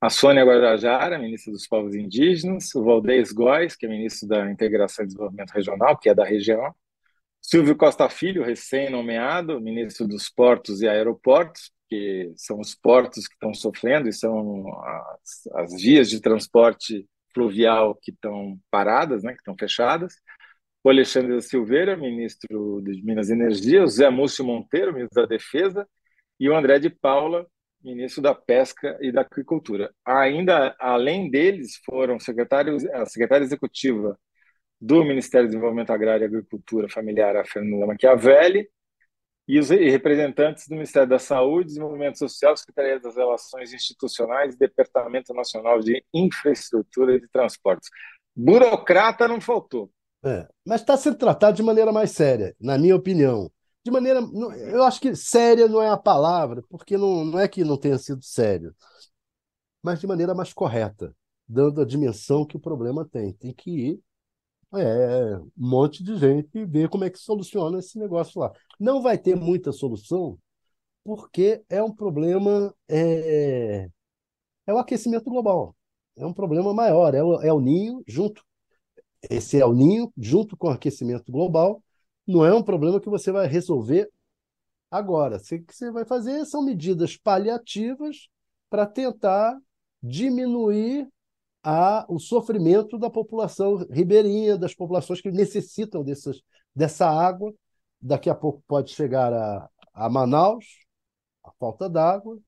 [0.00, 5.04] a Sônia Guajajara, ministra dos Povos Indígenas, o Valdez Góes, que é ministro da Integração
[5.04, 6.74] e Desenvolvimento Regional, que é da região,
[7.40, 13.54] Silvio Costa Filho, recém-nomeado, ministro dos Portos e Aeroportos, que são os portos que estão
[13.54, 19.56] sofrendo e são as, as vias de transporte fluvial que estão paradas, né, que estão
[19.58, 20.14] fechadas.
[20.82, 25.28] O Alexandre da Silveira, ministro de Minas e Energia, o Zé Múcio Monteiro, ministro da
[25.28, 25.86] Defesa,
[26.38, 27.46] e o André de Paula,
[27.82, 29.92] ministro da Pesca e da Agricultura.
[30.04, 34.18] Ainda, além deles, foram secretários, a secretária executiva
[34.80, 38.68] do Ministério do Desenvolvimento Agrário e Agricultura Familiar, a Fernanda Machiavelli,
[39.48, 45.32] e os representantes do Ministério da Saúde, Desenvolvimento Social, Secretaria das Relações Institucionais e Departamento
[45.32, 47.88] Nacional de Infraestrutura e de Transportes.
[48.36, 49.90] Burocrata não faltou.
[50.22, 53.50] É, mas está sendo tratado de maneira mais séria, na minha opinião.
[53.82, 54.20] De maneira,
[54.70, 57.96] eu acho que séria não é a palavra, porque não, não é que não tenha
[57.96, 58.74] sido sério,
[59.82, 61.16] mas de maneira mais correta,
[61.48, 63.32] dando a dimensão que o problema tem.
[63.32, 64.00] Tem que ir
[64.74, 68.52] É, um monte de gente ver como é que soluciona esse negócio lá.
[68.78, 70.38] Não vai ter muita solução,
[71.02, 73.88] porque é um problema, é,
[74.66, 75.74] é o aquecimento global.
[76.16, 78.44] É um problema maior, é o, é o ninho junto.
[79.30, 81.82] Esse é o ninho junto com o aquecimento global.
[82.26, 84.10] Não é um problema que você vai resolver
[84.90, 85.38] agora.
[85.38, 88.28] O que você vai fazer são medidas paliativas
[88.68, 89.58] para tentar
[90.02, 91.08] diminuir
[91.62, 96.40] a, o sofrimento da população ribeirinha, das populações que necessitam dessas,
[96.74, 97.52] dessa água.
[98.00, 100.64] Daqui a pouco pode chegar a, a Manaus,
[101.44, 102.38] a falta d'água,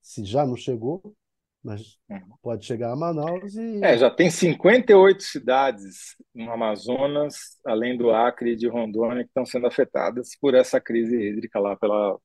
[0.00, 1.14] se já não chegou,
[1.62, 2.20] mas uhum.
[2.42, 3.82] pode chegar a Manaus e.
[3.82, 9.46] É, já tem 58 cidades no Amazonas, além do Acre e de Rondônia, que estão
[9.46, 12.18] sendo afetadas por essa crise hídrica lá, pela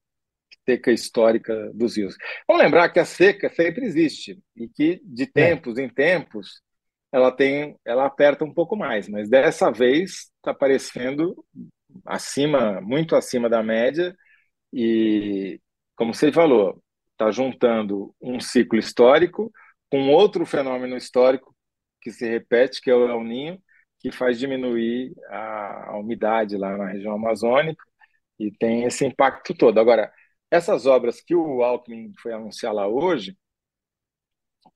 [0.67, 2.15] seca histórica dos rios.
[2.47, 5.27] Vamos lembrar que a seca sempre existe e que de é.
[5.27, 5.83] tempos é.
[5.83, 6.61] em tempos
[7.11, 11.35] ela tem, ela aperta um pouco mais, mas dessa vez está aparecendo
[12.05, 14.15] acima, muito acima da média
[14.73, 15.59] e,
[15.95, 16.81] como você falou,
[17.11, 19.51] está juntando um ciclo histórico
[19.89, 21.55] com outro fenômeno histórico
[22.01, 23.61] que se repete, que é o El Ninho,
[23.99, 27.83] que faz diminuir a, a umidade lá na região amazônica
[28.39, 29.79] e tem esse impacto todo.
[29.79, 30.11] Agora,
[30.49, 33.37] essas obras que o Alckmin foi anunciar lá hoje,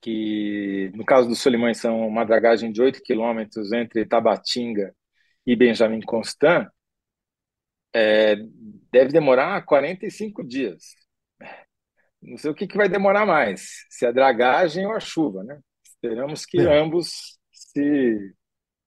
[0.00, 4.94] que no caso do Solimões são uma dragagem de 8 quilômetros entre Tabatinga
[5.46, 6.68] e Benjamin Constant,
[7.94, 8.36] é,
[8.90, 10.94] deve demorar 45 dias.
[12.20, 15.60] Não sei o que, que vai demorar mais, se a dragagem ou a chuva, né?
[15.84, 16.80] Esperamos que é.
[16.80, 18.34] ambos se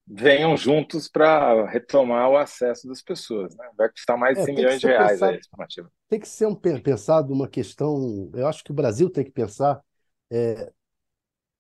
[0.08, 3.56] venham juntos para retomar o acesso das pessoas.
[3.56, 3.70] Né?
[3.78, 5.92] Vai custar mais de é, 100 milhões de reais pensado, a estimativa.
[6.08, 8.30] Tem que ser um, pensado uma questão.
[8.34, 9.82] Eu acho que o Brasil tem que pensar
[10.32, 10.72] é,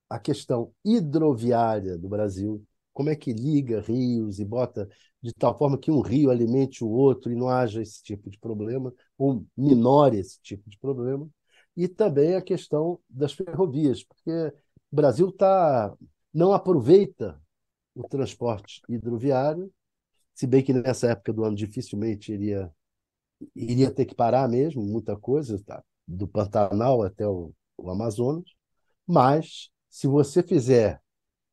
[0.09, 2.63] a questão hidroviária do Brasil.
[2.93, 4.87] Como é que liga rios e bota
[5.21, 8.37] de tal forma que um rio alimente o outro e não haja esse tipo de
[8.37, 11.27] problema, ou minore esse tipo de problema
[11.75, 14.31] e também a questão das ferrovias, porque
[14.91, 15.93] o Brasil tá,
[16.33, 17.41] não aproveita
[17.95, 19.71] o transporte hidroviário,
[20.33, 22.69] se bem que nessa época do ano dificilmente iria,
[23.55, 25.81] iria ter que parar mesmo, muita coisa, tá?
[26.07, 28.45] do Pantanal até o, o Amazonas,
[29.07, 31.01] mas se você fizer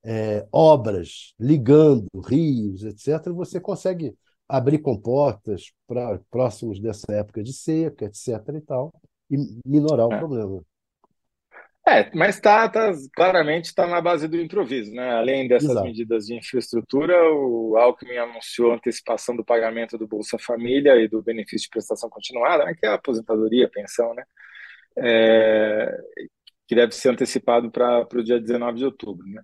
[0.05, 4.16] é, obras ligando rios, etc., você consegue
[4.49, 8.28] abrir comportas para próximos dessa época de seca, etc.
[8.57, 8.93] e tal,
[9.30, 10.18] e minorar o é.
[10.18, 10.62] problema.
[11.87, 15.14] É, mas tá, tá claramente está na base do improviso, né?
[15.14, 15.85] Além dessas Exato.
[15.85, 21.64] medidas de infraestrutura, o Alckmin anunciou antecipação do pagamento do Bolsa Família e do benefício
[21.64, 22.74] de prestação continuada, né?
[22.78, 24.22] que é a aposentadoria, pensão, né?
[24.97, 25.99] É,
[26.68, 29.43] que deve ser antecipado para o dia 19 de outubro, né?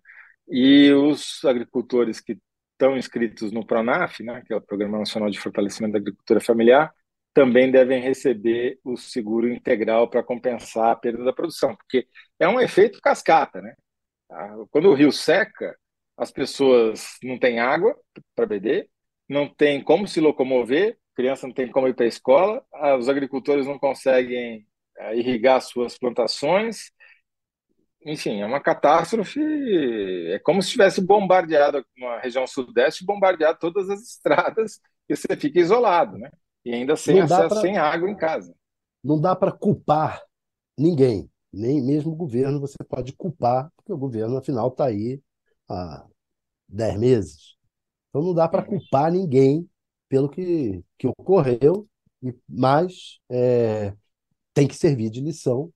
[0.48, 2.38] E os agricultores que
[2.72, 6.94] estão inscritos no PRONAF, né, que é o Programa Nacional de Fortalecimento da Agricultura Familiar,
[7.34, 12.06] também devem receber o seguro integral para compensar a perda da produção, porque
[12.38, 13.74] é um efeito cascata, né?
[14.28, 14.56] Tá?
[14.70, 15.76] Quando o rio seca,
[16.16, 17.96] as pessoas não têm água
[18.34, 18.90] para beber,
[19.28, 22.64] não tem como se locomover, criança não tem como ir para a escola,
[22.98, 24.66] os agricultores não conseguem
[24.98, 26.92] é, irrigar suas plantações,
[28.04, 29.40] enfim, é uma catástrofe.
[30.32, 35.60] É como se tivesse bombardeado uma região sudeste, bombardeado todas as estradas e você fica
[35.60, 36.30] isolado, né?
[36.68, 38.54] E ainda sem acesso, pra, sem água em casa.
[39.02, 40.22] Não dá para culpar
[40.76, 45.18] ninguém, nem mesmo o governo você pode culpar, porque o governo, afinal, está aí
[45.66, 46.06] há
[46.68, 47.56] 10 meses.
[48.10, 48.78] Então não dá para uhum.
[48.78, 49.66] culpar ninguém
[50.10, 51.88] pelo que, que ocorreu,
[52.46, 53.94] mas é,
[54.52, 55.72] tem que servir de lição,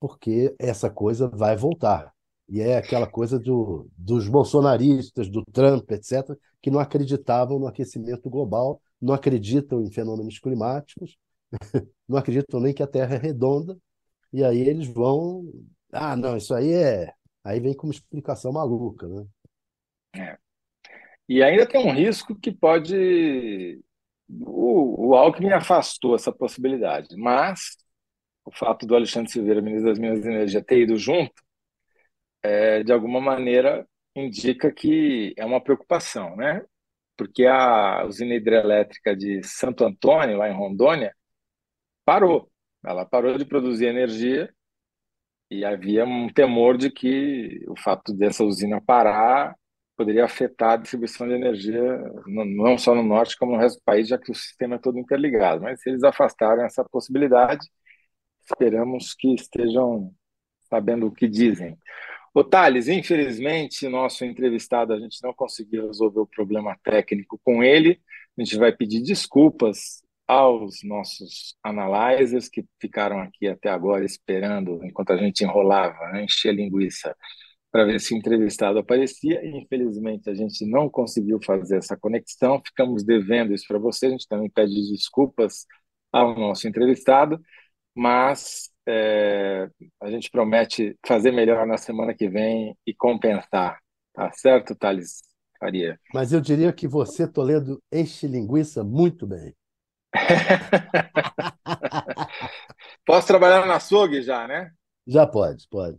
[0.00, 2.14] porque essa coisa vai voltar.
[2.48, 8.30] E é aquela coisa do, dos bolsonaristas, do Trump, etc., que não acreditavam no aquecimento
[8.30, 11.18] global não acreditam em fenômenos climáticos,
[12.08, 13.76] não acreditam nem que a Terra é redonda,
[14.32, 15.44] e aí eles vão.
[15.92, 17.12] Ah, não, isso aí é.
[17.44, 19.26] Aí vem com uma explicação maluca, né?
[20.16, 20.38] É.
[21.28, 23.80] E ainda tem um risco que pode.
[24.28, 27.76] O, o Alckmin afastou essa possibilidade, mas
[28.42, 31.42] o fato do Alexandre Silveira, ministro das Minas e Energia, ter ido junto,
[32.42, 33.86] é, de alguma maneira
[34.16, 36.64] indica que é uma preocupação, né?
[37.16, 41.14] Porque a usina hidrelétrica de Santo Antônio, lá em Rondônia,
[42.04, 42.50] parou.
[42.84, 44.52] Ela parou de produzir energia
[45.50, 49.54] e havia um temor de que o fato dessa usina parar
[49.96, 51.82] poderia afetar a distribuição de energia
[52.26, 54.98] não só no norte como no resto do país, já que o sistema é todo
[54.98, 55.62] interligado.
[55.62, 57.66] Mas eles afastaram essa possibilidade,
[58.42, 60.12] esperamos que estejam
[60.68, 61.78] sabendo o que dizem.
[62.34, 68.00] Ô, Thales, infelizmente, nosso entrevistado, a gente não conseguiu resolver o problema técnico com ele.
[68.36, 75.12] A gente vai pedir desculpas aos nossos analyzers que ficaram aqui até agora esperando, enquanto
[75.12, 77.14] a gente enrolava, né, encher linguiça,
[77.70, 79.40] para ver se o entrevistado aparecia.
[79.46, 84.06] Infelizmente, a gente não conseguiu fazer essa conexão, ficamos devendo isso para você.
[84.06, 85.66] A gente também pede desculpas
[86.12, 87.40] ao nosso entrevistado,
[87.94, 89.68] mas é,
[90.00, 93.78] a gente promete fazer melhor na semana que vem e compensar.
[94.12, 95.22] Tá certo, Thales
[95.58, 95.98] Faria?
[96.12, 99.54] Mas eu diria que você, Toledo, enche linguiça muito bem.
[103.04, 104.70] Posso trabalhar na açougue já, né?
[105.06, 105.98] Já pode, pode.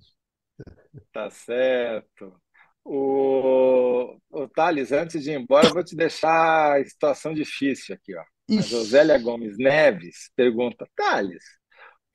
[1.12, 2.40] Tá certo.
[2.84, 8.16] O, o Thales, antes de ir embora, eu vou te deixar a situação difícil aqui.
[8.16, 8.24] Ó.
[8.58, 11.44] A Josélia Gomes Neves pergunta: Thales,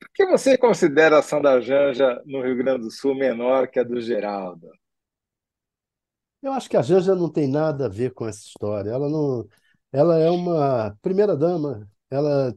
[0.01, 3.79] por que você considera a ação da Janja no Rio Grande do Sul menor que
[3.79, 4.67] a do Geraldo?
[6.41, 8.89] Eu acho que a Janja não tem nada a ver com essa história.
[8.89, 9.47] Ela não,
[9.91, 11.87] ela é uma primeira dama.
[12.09, 12.55] Ela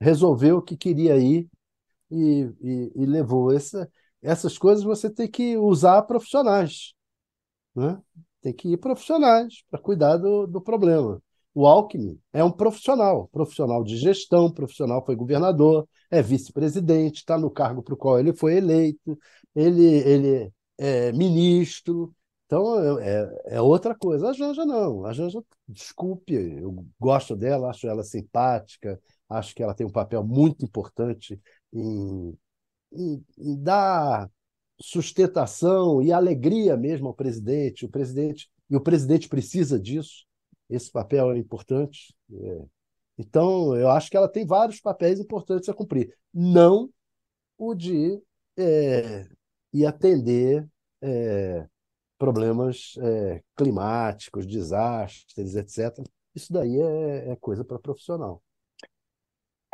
[0.00, 1.48] resolveu que queria ir
[2.10, 3.52] e, e, e levou.
[3.52, 3.90] Essa,
[4.22, 6.94] essas coisas você tem que usar profissionais.
[7.74, 8.00] Né?
[8.40, 11.20] Tem que ir profissionais para cuidar do, do problema.
[11.54, 17.50] O Alckmin é um profissional, profissional de gestão, profissional, foi governador, é vice-presidente, está no
[17.50, 19.18] cargo para o qual ele foi eleito,
[19.54, 22.14] ele, ele é ministro,
[22.46, 24.30] então é, é, outra coisa.
[24.30, 29.74] A Janja não, a Janja, desculpe, eu gosto dela, acho ela simpática, acho que ela
[29.74, 31.38] tem um papel muito importante
[31.72, 32.34] em,
[32.92, 34.30] em, em dar
[34.80, 37.84] sustentação e alegria mesmo ao presidente.
[37.84, 40.27] O presidente e o presidente precisa disso.
[40.68, 42.14] Esse papel é importante.
[42.32, 42.64] É.
[43.18, 46.14] Então, eu acho que ela tem vários papéis importantes a cumprir.
[46.32, 46.88] Não
[47.56, 48.22] o de
[48.56, 49.26] é,
[49.72, 50.68] ir atender
[51.02, 51.66] é,
[52.18, 56.04] problemas é, climáticos, desastres, etc.
[56.34, 58.42] Isso daí é, é coisa para profissional.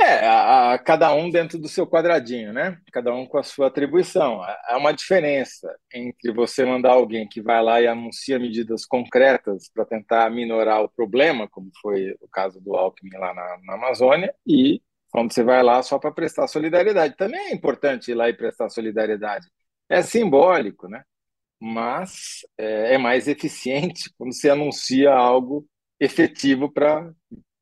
[0.05, 2.79] É, a, a, cada um dentro do seu quadradinho, né?
[2.93, 4.43] Cada um com a sua atribuição.
[4.43, 9.87] Há uma diferença entre você mandar alguém que vai lá e anuncia medidas concretas para
[9.87, 14.83] tentar minorar o problema, como foi o caso do Alckmin lá na, na Amazônia, e
[15.11, 17.17] quando você vai lá só para prestar solidariedade.
[17.17, 19.47] Também é importante ir lá e prestar solidariedade.
[19.89, 21.03] É simbólico, né?
[21.59, 25.67] Mas é, é mais eficiente quando você anuncia algo
[25.99, 27.11] efetivo para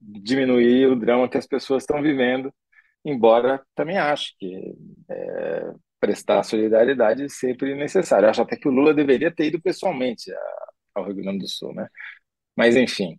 [0.02, 2.52] diminuir o drama que as pessoas estão vivendo,
[3.04, 4.74] embora também acho que
[5.08, 8.28] é, prestar solidariedade é sempre necessário.
[8.28, 10.32] Acho até que o Lula deveria ter ido pessoalmente
[10.94, 11.88] ao Rio Grande do Sul, né?
[12.56, 13.18] Mas enfim.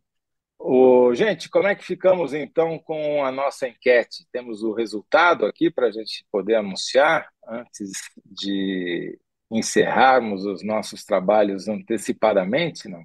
[0.59, 4.25] O, gente, como é que ficamos então com a nossa enquete?
[4.31, 7.91] Temos o resultado aqui para a gente poder anunciar antes
[8.25, 9.19] de
[9.51, 13.03] encerrarmos os nossos trabalhos antecipadamente, não?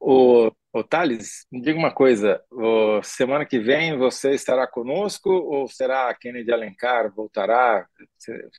[0.00, 5.66] O Ô, Thales, me diga uma coisa, ô, semana que vem você estará conosco ou
[5.66, 7.86] será Kennedy Alencar voltará?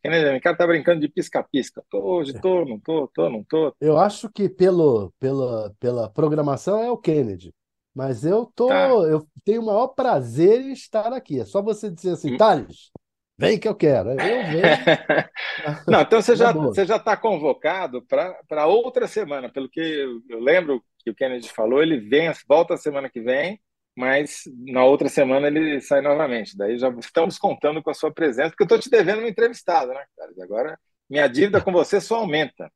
[0.01, 1.83] Kennedy Alencar está brincando de pisca-pisca.
[1.91, 3.71] Tô hoje, tô, não tô, tô, não tô.
[3.79, 7.53] Eu acho que pelo, pela, pela programação é o Kennedy,
[7.93, 8.87] mas eu tô, tá.
[8.87, 11.39] eu tenho o maior prazer em estar aqui.
[11.39, 12.37] É só você dizer assim, hum.
[12.37, 12.89] Thales,
[13.37, 14.09] vem que eu quero.
[14.09, 15.85] Eu venho.
[15.87, 20.39] não, então você já, você já está convocado para outra semana, pelo que eu, eu
[20.39, 23.59] lembro que o Kennedy falou, ele vem, volta a semana que vem,
[23.95, 26.57] mas na outra semana ele sai novamente.
[26.57, 29.93] Daí já estamos contando com a sua presença, porque eu estou te devendo uma entrevistada,
[29.93, 30.31] né, cara?
[30.41, 30.79] Agora
[31.09, 32.71] minha dívida com você só aumenta.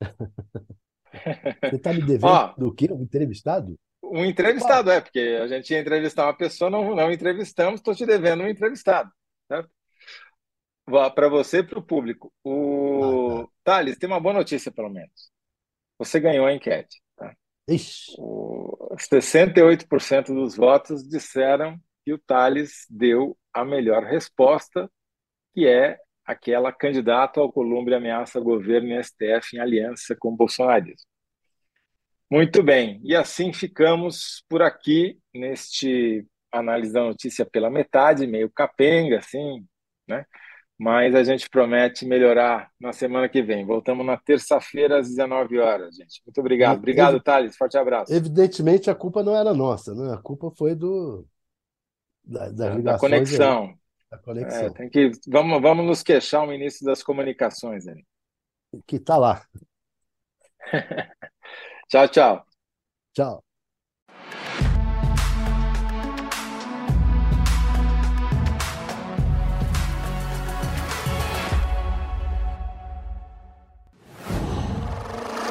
[1.62, 2.88] Você está me devendo Ó, do quê?
[2.90, 3.78] Um entrevistado?
[4.02, 8.06] Um entrevistado, é, porque a gente ia entrevistar uma pessoa, não, não entrevistamos, estou te
[8.06, 9.10] devendo um entrevistado.
[9.46, 9.70] Certo?
[11.14, 12.32] Para você e para o público.
[12.42, 13.72] O ah, tá.
[13.74, 15.30] Thales, tem uma boa notícia, pelo menos.
[15.98, 17.01] Você ganhou a enquete.
[17.68, 18.16] Ixi.
[18.96, 24.90] 68% dos votos disseram que o Thales deu a melhor resposta,
[25.54, 31.06] que é aquela candidato ao Columbre ameaça governo e STF em aliança com o bolsonarismo.
[32.30, 39.18] Muito bem, e assim ficamos por aqui neste análise da notícia pela metade, meio capenga,
[39.18, 39.66] assim,
[40.08, 40.24] né?
[40.82, 43.64] Mas a gente promete melhorar na semana que vem.
[43.64, 46.20] Voltamos na terça-feira às 19 horas, gente.
[46.26, 46.78] Muito obrigado.
[46.78, 47.56] Obrigado, Ev Thales.
[47.56, 48.12] Forte abraço.
[48.12, 50.12] Evidentemente, a culpa não era nossa, né?
[50.12, 51.24] A culpa foi do
[52.24, 53.66] da, da, da conexão.
[53.66, 53.74] Aí.
[54.10, 54.66] Da conexão.
[54.66, 57.86] É, tem que, vamos, vamos nos queixar o ministro das comunicações.
[57.86, 58.04] Aí.
[58.84, 59.46] Que está lá.
[61.88, 62.46] tchau, tchau.
[63.14, 63.51] Tchau.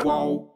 [0.03, 0.50] Whoa.